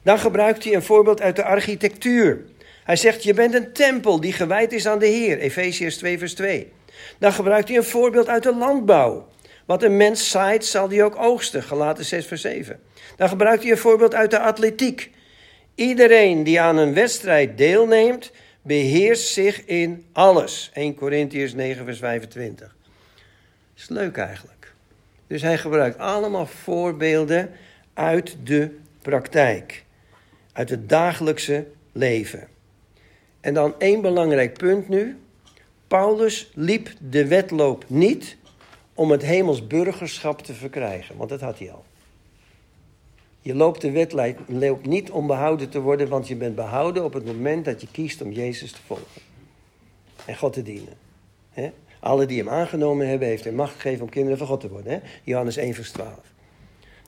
[0.03, 2.45] Dan gebruikt hij een voorbeeld uit de architectuur.
[2.85, 5.39] Hij zegt, je bent een tempel die gewijd is aan de Heer.
[5.39, 6.73] Efeziërs 2, vers 2.
[7.19, 9.29] Dan gebruikt hij een voorbeeld uit de landbouw.
[9.67, 11.63] Wat een mens zaait, zal die ook oogsten.
[11.63, 12.81] Gelaten 6, vers 7.
[13.17, 15.11] Dan gebruikt hij een voorbeeld uit de atletiek.
[15.75, 18.31] Iedereen die aan een wedstrijd deelneemt,
[18.63, 20.71] beheerst zich in alles.
[20.73, 22.77] 1 Corinthians 9, vers 25.
[23.77, 24.75] Is leuk eigenlijk.
[25.27, 27.51] Dus hij gebruikt allemaal voorbeelden
[27.95, 29.85] uit de praktijk.
[30.53, 32.49] Uit het dagelijkse leven.
[33.41, 35.19] En dan één belangrijk punt nu.
[35.89, 38.37] Paulus liep de wedloop niet
[38.95, 41.85] om het hemels burgerschap te verkrijgen, want dat had hij al.
[43.41, 47.27] Je loopt de wedloop niet om behouden te worden, want je bent behouden op het
[47.27, 49.23] moment dat je kiest om Jezus te volgen.
[50.25, 50.97] En God te dienen.
[52.01, 55.03] Alle die hem aangenomen hebben, heeft hij macht gegeven om kinderen van God te worden.
[55.25, 56.15] Johannes 1, vers 12.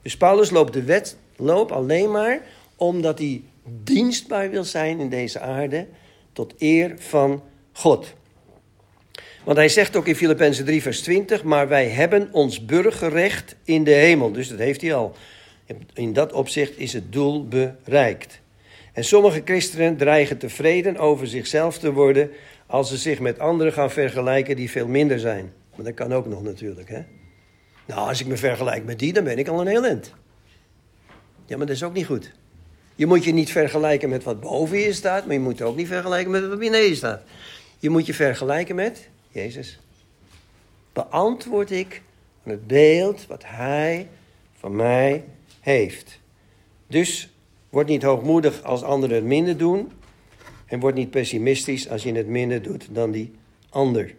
[0.02, 2.42] Dus Paulus loopt de wedloop alleen maar
[2.76, 3.42] omdat hij
[3.82, 5.86] dienstbaar wil zijn in deze aarde
[6.32, 8.12] tot eer van God.
[9.44, 13.84] Want hij zegt ook in Filippenzen 3, vers 20: Maar wij hebben ons burgerrecht in
[13.84, 14.32] de hemel.
[14.32, 15.14] Dus dat heeft hij al.
[15.94, 18.40] In dat opzicht is het doel bereikt.
[18.92, 22.30] En sommige christenen dreigen tevreden over zichzelf te worden
[22.66, 25.52] als ze zich met anderen gaan vergelijken die veel minder zijn.
[25.74, 27.02] Maar dat kan ook nog natuurlijk, hè?
[27.86, 30.12] Nou, als ik me vergelijk met die, dan ben ik al een heel eind.
[31.46, 32.32] Ja, maar dat is ook niet goed.
[32.94, 35.86] Je moet je niet vergelijken met wat boven je staat, maar je moet ook niet
[35.86, 37.22] vergelijken met wat beneden staat.
[37.78, 39.80] Je moet je vergelijken met Jezus.
[40.92, 42.02] Beantwoord ik
[42.44, 44.08] aan het beeld wat Hij
[44.58, 45.24] van mij
[45.62, 46.20] heeft.
[46.86, 47.28] Dus
[47.70, 49.92] word niet hoogmoedig als anderen het minder doen.
[50.66, 53.32] En word niet pessimistisch als je het minder doet dan die
[53.68, 54.14] ander.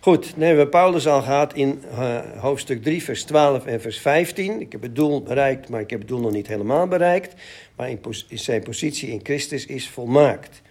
[0.00, 3.98] Goed, dan hebben we Paulus al gehad in uh, hoofdstuk 3, vers 12 en vers
[3.98, 4.60] 15.
[4.60, 7.34] Ik heb het doel bereikt, maar ik heb het doel nog niet helemaal bereikt.
[7.76, 10.62] Maar in zijn positie in Christus is volmaakt.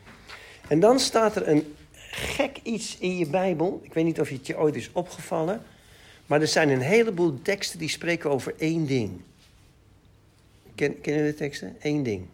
[0.68, 1.76] En dan staat er een
[2.12, 3.80] gek iets in je Bijbel.
[3.84, 5.62] Ik weet niet of het je ooit is opgevallen.
[6.26, 9.22] Maar er zijn een heleboel teksten die spreken over één ding.
[10.78, 11.76] Ken, kennen de teksten?
[11.80, 12.26] Eén ding.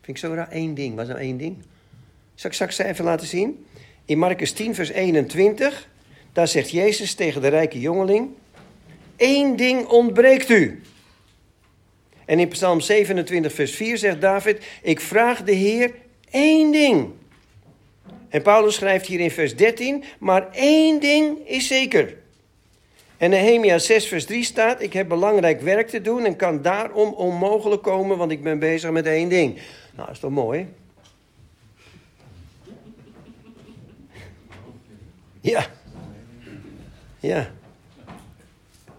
[0.00, 0.48] Vind ik zo raar.
[0.50, 0.94] Eén ding.
[0.94, 1.56] Wat is nou één ding?
[2.34, 3.66] Zal ik straks even laten zien?
[4.04, 5.88] In Marcus 10, vers 21.
[6.32, 8.28] Daar zegt Jezus tegen de rijke jongeling:
[9.16, 10.82] Eén ding ontbreekt u.
[12.24, 15.94] En in Psalm 27, vers 4 zegt David: Ik vraag de Heer
[16.30, 17.08] één ding.
[18.28, 22.16] En Paulus schrijft hier in vers 13: Maar één ding is zeker.
[23.20, 27.12] En Nehemia 6, vers 3 staat: Ik heb belangrijk werk te doen en kan daarom
[27.12, 29.58] onmogelijk komen, want ik ben bezig met één ding.
[29.96, 30.66] Nou, is toch mooi?
[35.40, 35.66] Ja.
[37.18, 37.50] Ja.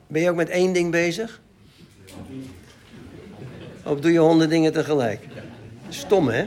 [0.08, 1.42] Ben je ook met één ding bezig?
[3.84, 5.28] Of doe je honderd dingen tegelijk?
[5.90, 6.46] Stom, hè?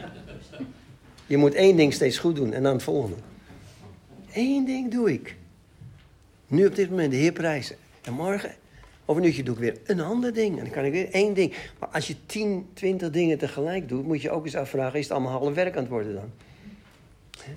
[1.26, 3.16] Je moet één ding steeds goed doen en dan het volgende.
[4.32, 5.36] Eén ding doe ik.
[6.54, 7.76] Nu op dit moment de Heer prijzen.
[8.02, 8.54] En morgen,
[9.04, 10.58] over een uurtje doe ik weer een ander ding.
[10.58, 11.54] En dan kan ik weer één ding.
[11.78, 15.12] Maar als je tien, twintig dingen tegelijk doet, moet je ook eens afvragen: is het
[15.12, 16.30] allemaal half werk aan het worden dan?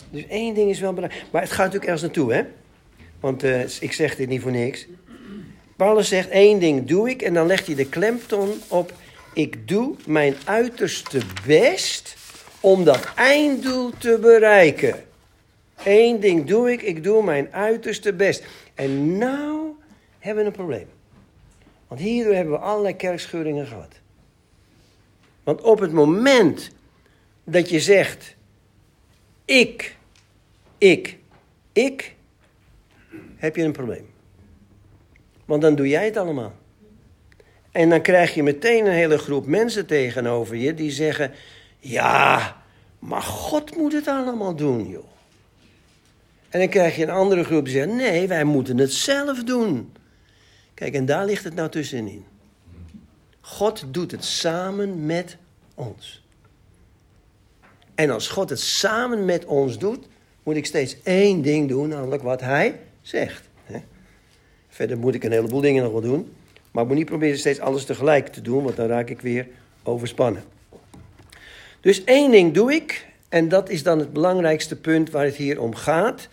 [0.10, 1.26] Dus één ding is wel belangrijk.
[1.32, 2.44] Maar het gaat natuurlijk ergens naartoe, hè?
[3.20, 4.88] Want uh, ik zeg dit niet voor niks.
[5.76, 8.94] Paulus zegt één ding doe ik en dan legt hij de klemtoon op.
[9.34, 12.16] Ik doe mijn uiterste best
[12.60, 15.07] om dat einddoel te bereiken.
[15.84, 18.46] Eén ding doe ik, ik doe mijn uiterste best.
[18.76, 19.70] En nou
[20.20, 20.88] hebben we een probleem.
[21.88, 24.00] Want hierdoor hebben we allerlei kerkscheuringen gehad.
[25.44, 26.72] Want op het moment
[27.44, 28.36] dat je zegt,
[29.46, 29.96] ik,
[30.78, 31.18] ik,
[31.74, 32.16] ik,
[33.36, 34.10] heb je een probleem.
[35.46, 36.54] Want dan doe jij het allemaal.
[37.72, 41.32] En dan krijg je meteen een hele groep mensen tegenover je die zeggen:
[41.80, 42.62] Ja,
[43.00, 45.17] maar God moet het allemaal doen, joh.
[46.58, 49.92] En dan krijg je een andere groep die zegt: Nee, wij moeten het zelf doen.
[50.74, 52.26] Kijk, en daar ligt het nou tussenin.
[53.42, 55.38] God doet het samen met
[55.76, 56.26] ons.
[57.96, 60.08] En als God het samen met ons doet,
[60.44, 63.50] moet ik steeds één ding doen, namelijk wat Hij zegt.
[64.70, 66.34] Verder moet ik een heleboel dingen nog wel doen.
[66.72, 69.48] Maar ik moet niet proberen steeds alles tegelijk te doen, want dan raak ik weer
[69.84, 70.44] overspannen.
[71.82, 75.62] Dus één ding doe ik, en dat is dan het belangrijkste punt waar het hier
[75.62, 76.28] om gaat.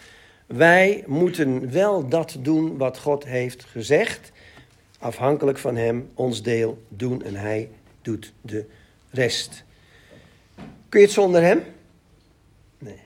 [0.46, 4.32] Wij moeten wel dat doen wat God heeft gezegd.
[4.98, 7.70] Afhankelijk van Hem, ons deel doen en Hij
[8.02, 8.64] doet de
[9.10, 9.64] rest.
[10.88, 11.62] Kun je het zonder Hem?
[12.78, 12.98] Nee.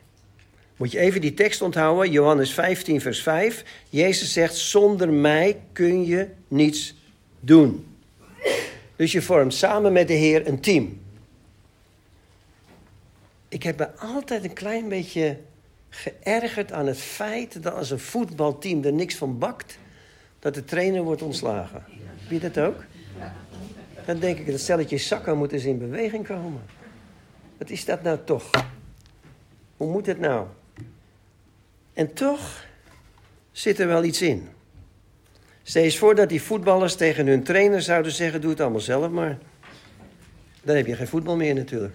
[0.76, 3.64] Moet je even die tekst onthouden, Johannes 15, vers 5.
[3.88, 6.94] Jezus zegt, zonder mij kun je niets
[7.40, 7.86] doen.
[8.96, 11.00] Dus je vormt samen met de Heer een team.
[13.48, 15.38] Ik heb me altijd een klein beetje
[15.88, 19.78] geërgerd aan het feit dat als een voetbalteam er niks van bakt,
[20.38, 21.84] dat de trainer wordt ontslagen.
[22.28, 22.84] Heb dat ook?
[24.04, 26.62] Dan denk ik, dat stelletje zakken moet eens in beweging komen.
[27.58, 28.50] Wat is dat nou toch?
[29.76, 30.46] Hoe moet het nou?
[31.92, 32.66] En toch
[33.52, 34.48] zit er wel iets in.
[35.62, 39.10] Stel eens voor dat die voetballers tegen hun trainer zouden zeggen: Doe het allemaal zelf
[39.10, 39.38] maar.
[40.62, 41.94] Dan heb je geen voetbal meer natuurlijk.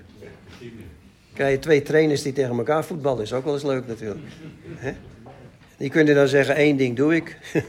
[1.34, 4.26] Krijg je twee trainers die tegen elkaar voetballen, is ook wel eens leuk natuurlijk.
[5.78, 7.38] Die kunnen dan zeggen: één ding doe ik.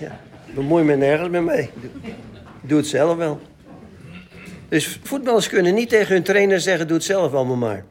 [0.00, 0.20] ja,
[0.54, 1.70] bemoei me nergens meer mee.
[2.60, 3.40] Doe het zelf wel.
[4.68, 7.84] Dus voetballers kunnen niet tegen hun trainer zeggen: Doe het zelf allemaal maar.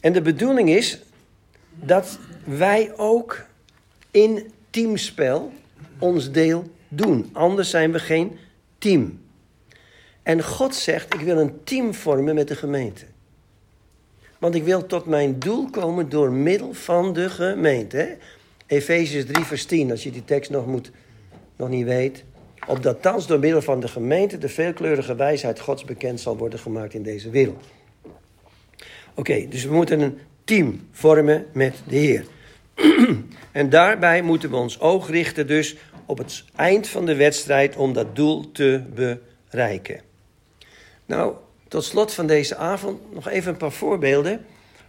[0.00, 0.98] En de bedoeling is
[1.74, 3.44] dat wij ook
[4.10, 5.52] in teamspel
[5.98, 7.30] ons deel doen.
[7.32, 8.38] Anders zijn we geen
[8.78, 9.20] team.
[10.30, 13.04] En God zegt: Ik wil een team vormen met de gemeente.
[14.38, 18.16] Want ik wil tot mijn doel komen door middel van de gemeente.
[18.66, 20.90] Efeziërs 3, vers 10, als je die tekst nog, moet,
[21.56, 22.24] nog niet weet.
[22.66, 26.94] Opdat thans door middel van de gemeente de veelkleurige wijsheid Gods bekend zal worden gemaakt
[26.94, 27.64] in deze wereld.
[29.14, 32.24] Oké, dus we moeten een team vormen met de Heer.
[33.52, 35.76] en daarbij moeten we ons oog richten dus
[36.06, 40.08] op het eind van de wedstrijd om dat doel te bereiken.
[41.10, 41.34] Nou,
[41.68, 44.46] tot slot van deze avond nog even een paar voorbeelden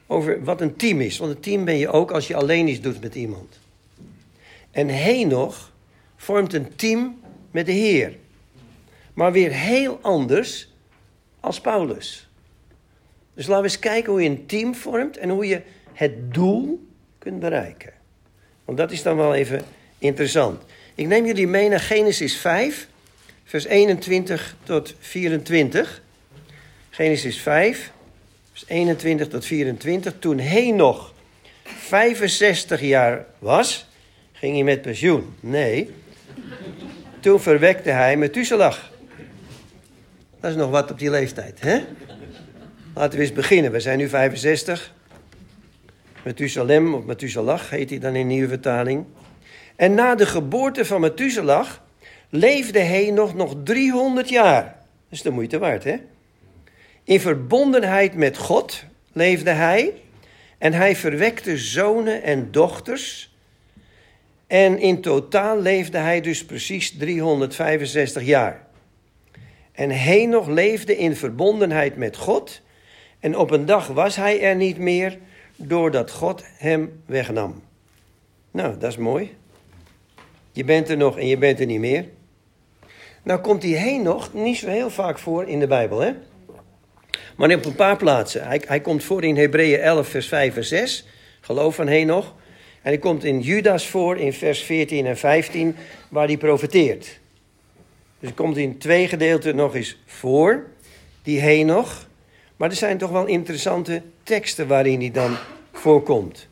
[0.07, 1.17] over wat een team is.
[1.17, 3.59] Want een team ben je ook als je alleen iets doet met iemand.
[4.72, 5.72] En Henoch
[6.15, 8.15] vormt een team met de Heer.
[9.13, 10.69] Maar weer heel anders
[11.39, 12.30] als Paulus.
[13.34, 15.61] Dus laten we eens kijken hoe je een team vormt en hoe je
[15.93, 17.93] het doel kunt bereiken.
[18.65, 19.61] Want dat is dan wel even
[19.97, 20.63] interessant.
[20.95, 22.88] Ik neem jullie mee naar Genesis 5,
[23.43, 26.01] vers 21 tot 24.
[27.01, 27.91] Genesis 5,
[28.51, 30.13] vers 21 tot 24.
[30.19, 31.13] Toen Henoch
[31.63, 33.87] 65 jaar was,
[34.31, 35.35] ging hij met pensioen.
[35.39, 35.89] Nee,
[37.19, 38.75] toen verwekte hij Methuselah.
[40.39, 41.79] Dat is nog wat op die leeftijd, hè?
[42.93, 43.71] Laten we eens beginnen.
[43.71, 44.93] We zijn nu 65.
[46.23, 49.05] Methusalem of Methuselah heet hij dan in nieuwe vertaling.
[49.75, 51.67] En na de geboorte van Methuselah
[52.29, 54.63] leefde hij nog, nog 300 jaar.
[54.63, 54.73] Dat
[55.09, 55.95] is de moeite waard, hè?
[57.03, 59.93] In verbondenheid met God leefde hij.
[60.57, 63.35] En hij verwekte zonen en dochters.
[64.47, 68.67] En in totaal leefde hij dus precies 365 jaar.
[69.71, 72.61] En Henoch leefde in verbondenheid met God.
[73.19, 75.17] En op een dag was hij er niet meer,
[75.55, 77.63] doordat God hem wegnam.
[78.51, 79.35] Nou, dat is mooi.
[80.51, 82.05] Je bent er nog en je bent er niet meer.
[83.23, 86.13] Nou komt die Henoch niet zo heel vaak voor in de Bijbel, hè?
[87.36, 88.47] Maar op een paar plaatsen.
[88.47, 91.05] Hij, hij komt voor in Hebreeën 11, vers 5 en 6.
[91.41, 92.34] Geloof van Henoch.
[92.82, 95.76] En hij komt in Judas voor in vers 14 en 15,
[96.09, 97.20] waar hij profeteert.
[98.20, 100.64] Dus hij komt in twee gedeelten nog eens voor,
[101.24, 102.07] die Henoch.
[102.57, 105.38] Maar er zijn toch wel interessante teksten waarin hij dan
[105.72, 106.47] voorkomt.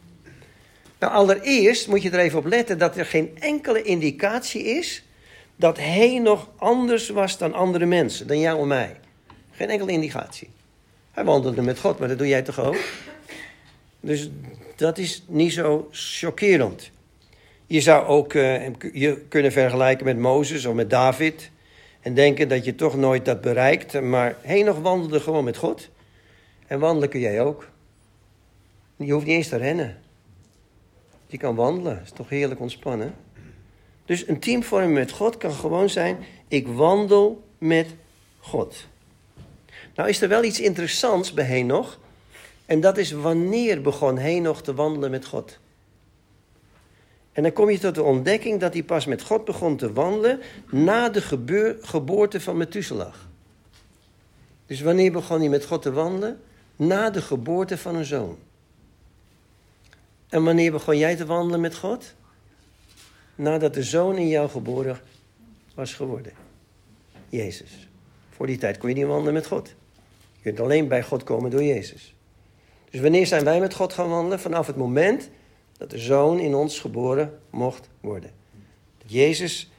[1.00, 5.04] Nou, allereerst moet je er even op letten dat er geen enkele indicatie is
[5.56, 8.96] dat Henoch anders was dan andere mensen, dan jou en mij.
[9.60, 10.50] Geen enkele indicatie.
[11.12, 12.78] Hij wandelde met God, maar dat doe jij toch ook?
[14.00, 14.30] Dus
[14.76, 16.92] dat is niet zo chockerend.
[17.66, 21.52] Je zou ook uh, je kunnen vergelijken met Mozes of met David.
[22.02, 24.02] En denken dat je toch nooit dat bereikt.
[24.02, 25.90] Maar Henoch wandelde gewoon met God.
[26.68, 27.70] En wandelen kun jij ook.
[28.96, 29.98] Je hoeft niet eens te rennen.
[31.28, 31.96] Je kan wandelen.
[31.96, 33.16] Dat is toch heerlijk ontspannen.
[34.06, 37.88] Dus een teamvorming met God kan gewoon zijn: ik wandel met
[38.40, 38.88] God.
[40.00, 42.00] Nou is er wel iets interessants bij Henoch.
[42.66, 45.60] En dat is wanneer begon Henoch te wandelen met God.
[47.32, 50.40] En dan kom je tot de ontdekking dat hij pas met God begon te wandelen
[50.70, 51.22] na de
[51.82, 53.14] geboorte van Methuselah.
[54.66, 56.42] Dus wanneer begon hij met God te wandelen?
[56.76, 58.38] Na de geboorte van een zoon.
[60.30, 62.14] En wanneer begon jij te wandelen met God?
[63.36, 65.00] Nadat de zoon in jou geboren
[65.76, 66.34] was geworden.
[67.30, 67.88] Jezus.
[68.30, 69.78] Voor die tijd kon je niet wandelen met God.
[70.42, 72.16] Je kunt alleen bij God komen door Jezus.
[72.90, 74.40] Dus wanneer zijn wij met God gaan wandelen?
[74.40, 75.30] Vanaf het moment
[75.78, 78.32] dat de zoon in ons geboren mocht worden.
[78.98, 79.72] Dat Jezus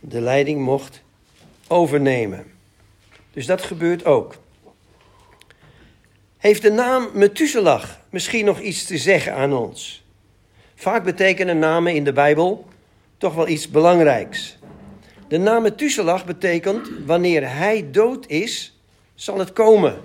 [0.00, 1.02] de leiding mocht
[1.68, 2.44] overnemen.
[3.32, 4.34] Dus dat gebeurt ook.
[6.36, 10.04] Heeft de naam Methuselah misschien nog iets te zeggen aan ons?
[10.74, 12.66] Vaak betekenen namen in de Bijbel
[13.18, 14.58] toch wel iets belangrijks.
[15.28, 18.79] De naam Methuselah betekent wanneer hij dood is,
[19.20, 20.00] zal het komen.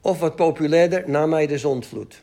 [0.00, 2.22] Of wat populairder, na mij de zondvloed.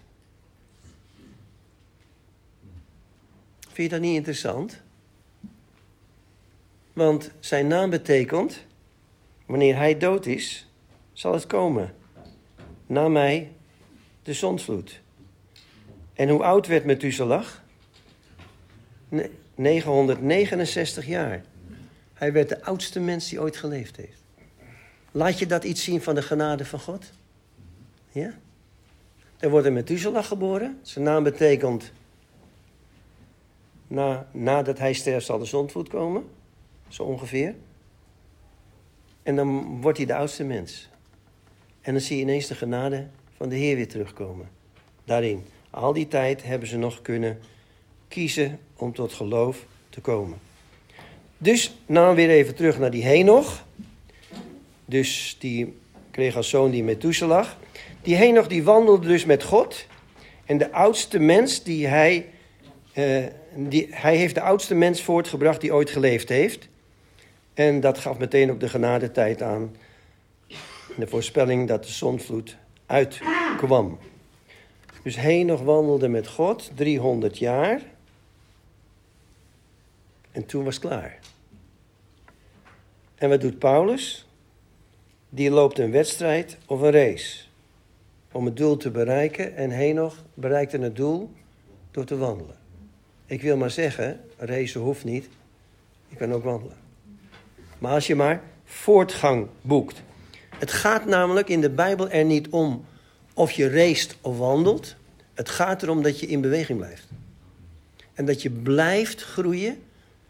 [3.60, 4.82] Vind je dat niet interessant?
[6.94, 8.66] Want zijn naam betekent,
[9.46, 10.68] wanneer hij dood is,
[11.14, 11.96] zal het komen.
[12.86, 13.52] Na mij
[14.24, 15.02] de zondvloed.
[16.14, 17.46] En hoe oud werd Methuselah?
[19.56, 21.44] 969 jaar.
[22.14, 24.21] Hij werd de oudste mens die ooit geleefd heeft.
[25.12, 27.12] Laat je dat iets zien van de genade van God?
[28.12, 28.34] Ja?
[29.40, 30.80] Er wordt een Methuselah geboren.
[30.82, 31.92] Zijn naam betekent...
[33.88, 36.24] Na, nadat hij sterft zal de zondvloed komen.
[36.88, 37.56] Zo ongeveer.
[39.24, 40.90] En dan wordt hij de oudste mens.
[41.82, 43.08] En dan zie je ineens de genade
[43.38, 44.50] van de Heer weer terugkomen.
[45.04, 45.44] Daarin.
[45.70, 47.40] Al die tijd hebben ze nog kunnen
[48.08, 50.40] kiezen om tot geloof te komen.
[51.38, 53.66] Dus nou weer even terug naar die Henoch.
[54.92, 55.78] Dus die
[56.12, 57.48] kreeg als zoon die Methuselah.
[58.02, 59.86] Die Henoch die wandelde dus met God.
[60.46, 62.30] En de oudste mens die hij...
[62.94, 63.26] Uh,
[63.56, 66.68] die, hij heeft de oudste mens voortgebracht die ooit geleefd heeft.
[67.54, 69.76] En dat gaf meteen ook de genadetijd aan.
[70.98, 74.00] De voorspelling dat de zonvloed uitkwam.
[75.04, 77.82] Dus Henoch wandelde met God 300 jaar.
[80.32, 81.20] En toen was klaar.
[83.16, 84.26] En wat doet Paulus?
[85.34, 87.44] Die loopt een wedstrijd of een race.
[88.32, 89.56] Om het doel te bereiken.
[89.56, 91.32] En Henoch bereikte het doel
[91.92, 92.56] door te wandelen.
[93.26, 95.30] Ik wil maar zeggen, racen hoeft niet.
[96.08, 96.78] Je kan ook wandelen.
[97.78, 100.02] Maar als je maar voortgang boekt.
[100.58, 102.86] Het gaat namelijk in de Bijbel er niet om
[103.34, 104.96] of je racet of wandelt.
[105.34, 107.08] Het gaat erom dat je in beweging blijft.
[108.14, 109.78] En dat je blijft groeien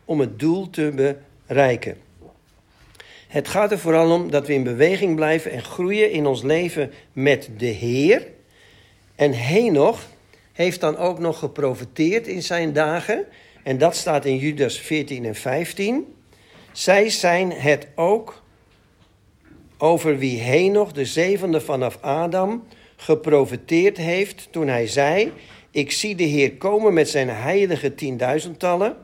[0.05, 1.15] om het doel te
[1.47, 1.97] bereiken.
[3.31, 6.91] Het gaat er vooral om dat we in beweging blijven en groeien in ons leven
[7.13, 8.27] met de Heer.
[9.15, 9.99] En Henoch
[10.51, 13.25] heeft dan ook nog geprofiteerd in zijn dagen.
[13.63, 16.15] En dat staat in Judas 14 en 15.
[16.71, 18.43] Zij zijn het ook
[19.77, 22.63] over wie Henoch, de zevende vanaf Adam,
[22.95, 25.31] geprofiteerd heeft toen hij zei:
[25.71, 28.95] Ik zie de Heer komen met zijn heilige tienduizendtallen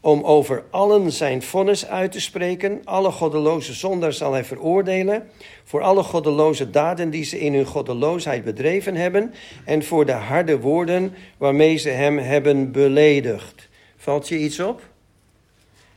[0.00, 2.80] om over allen zijn vonnis uit te spreken.
[2.84, 5.28] Alle goddeloze zondaars zal hij veroordelen.
[5.64, 9.34] Voor alle goddeloze daden die ze in hun goddeloosheid bedreven hebben.
[9.64, 13.68] En voor de harde woorden waarmee ze hem hebben beledigd.
[13.96, 14.88] Valt je iets op?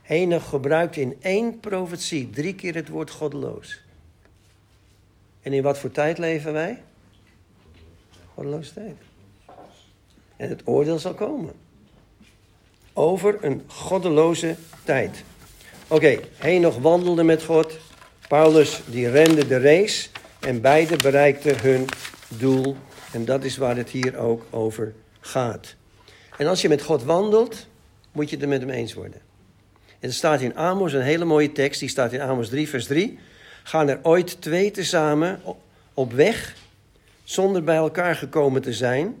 [0.06, 3.82] Enig gebruikt in één profetie drie keer het woord goddeloos.
[5.42, 6.82] En in wat voor tijd leven wij?
[8.34, 8.96] Goddeloze tijd.
[10.36, 11.63] En het oordeel zal komen
[12.94, 15.24] over een goddeloze tijd.
[15.88, 17.78] Oké, okay, nog wandelde met God.
[18.28, 20.08] Paulus die rende de race
[20.40, 21.86] en beide bereikten hun
[22.28, 22.76] doel.
[23.12, 25.74] En dat is waar het hier ook over gaat.
[26.36, 27.66] En als je met God wandelt,
[28.12, 29.20] moet je het er met hem eens worden.
[30.00, 32.86] En er staat in Amos een hele mooie tekst, die staat in Amos 3, vers
[32.86, 33.18] 3.
[33.62, 35.40] Gaan er ooit twee tezamen
[35.94, 36.54] op weg,
[37.24, 39.16] zonder bij elkaar gekomen te zijn?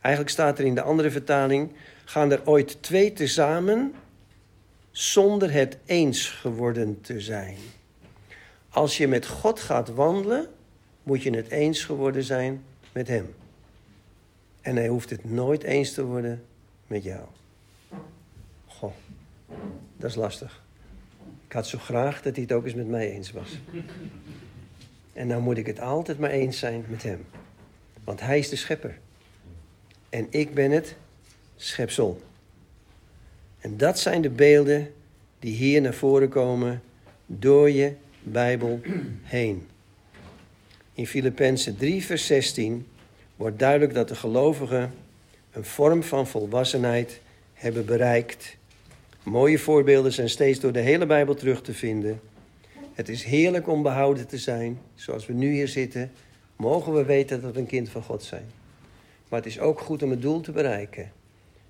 [0.00, 1.72] Eigenlijk staat er in de andere vertaling,
[2.08, 3.94] gaan er ooit twee tezamen
[4.90, 7.56] zonder het eens geworden te zijn.
[8.68, 10.46] Als je met God gaat wandelen,
[11.02, 13.34] moet je het eens geworden zijn met Hem.
[14.60, 16.44] En Hij hoeft het nooit eens te worden
[16.86, 17.26] met jou.
[18.66, 18.92] Goh,
[19.96, 20.62] dat is lastig.
[21.46, 23.58] Ik had zo graag dat hij het ook eens met mij eens was.
[25.12, 27.26] En nou moet ik het altijd maar eens zijn met Hem.
[28.04, 28.98] Want Hij is de schepper.
[30.08, 30.96] En ik ben het
[31.56, 32.20] schepsel.
[33.58, 34.92] En dat zijn de beelden
[35.38, 36.82] die hier naar voren komen
[37.26, 37.92] door je
[38.22, 38.80] Bijbel
[39.22, 39.66] heen.
[40.92, 42.86] In Filippenzen 3, vers 16
[43.36, 44.94] wordt duidelijk dat de gelovigen
[45.52, 47.20] een vorm van volwassenheid
[47.54, 48.56] hebben bereikt.
[49.22, 52.20] Mooie voorbeelden zijn steeds door de hele Bijbel terug te vinden.
[52.94, 56.10] Het is heerlijk om behouden te zijn, zoals we nu hier zitten.
[56.56, 58.46] Mogen we weten dat we een kind van God zijn.
[59.28, 61.12] Maar het is ook goed om het doel te bereiken.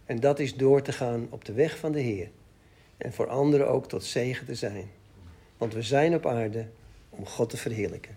[0.07, 2.29] En dat is door te gaan op de weg van de Heer.
[2.97, 4.91] En voor anderen ook tot zegen te zijn.
[5.57, 6.67] Want we zijn op aarde
[7.11, 8.17] om God te verheerlijken.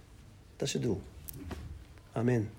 [0.56, 1.02] Dat is het doel.
[2.12, 2.59] Amen.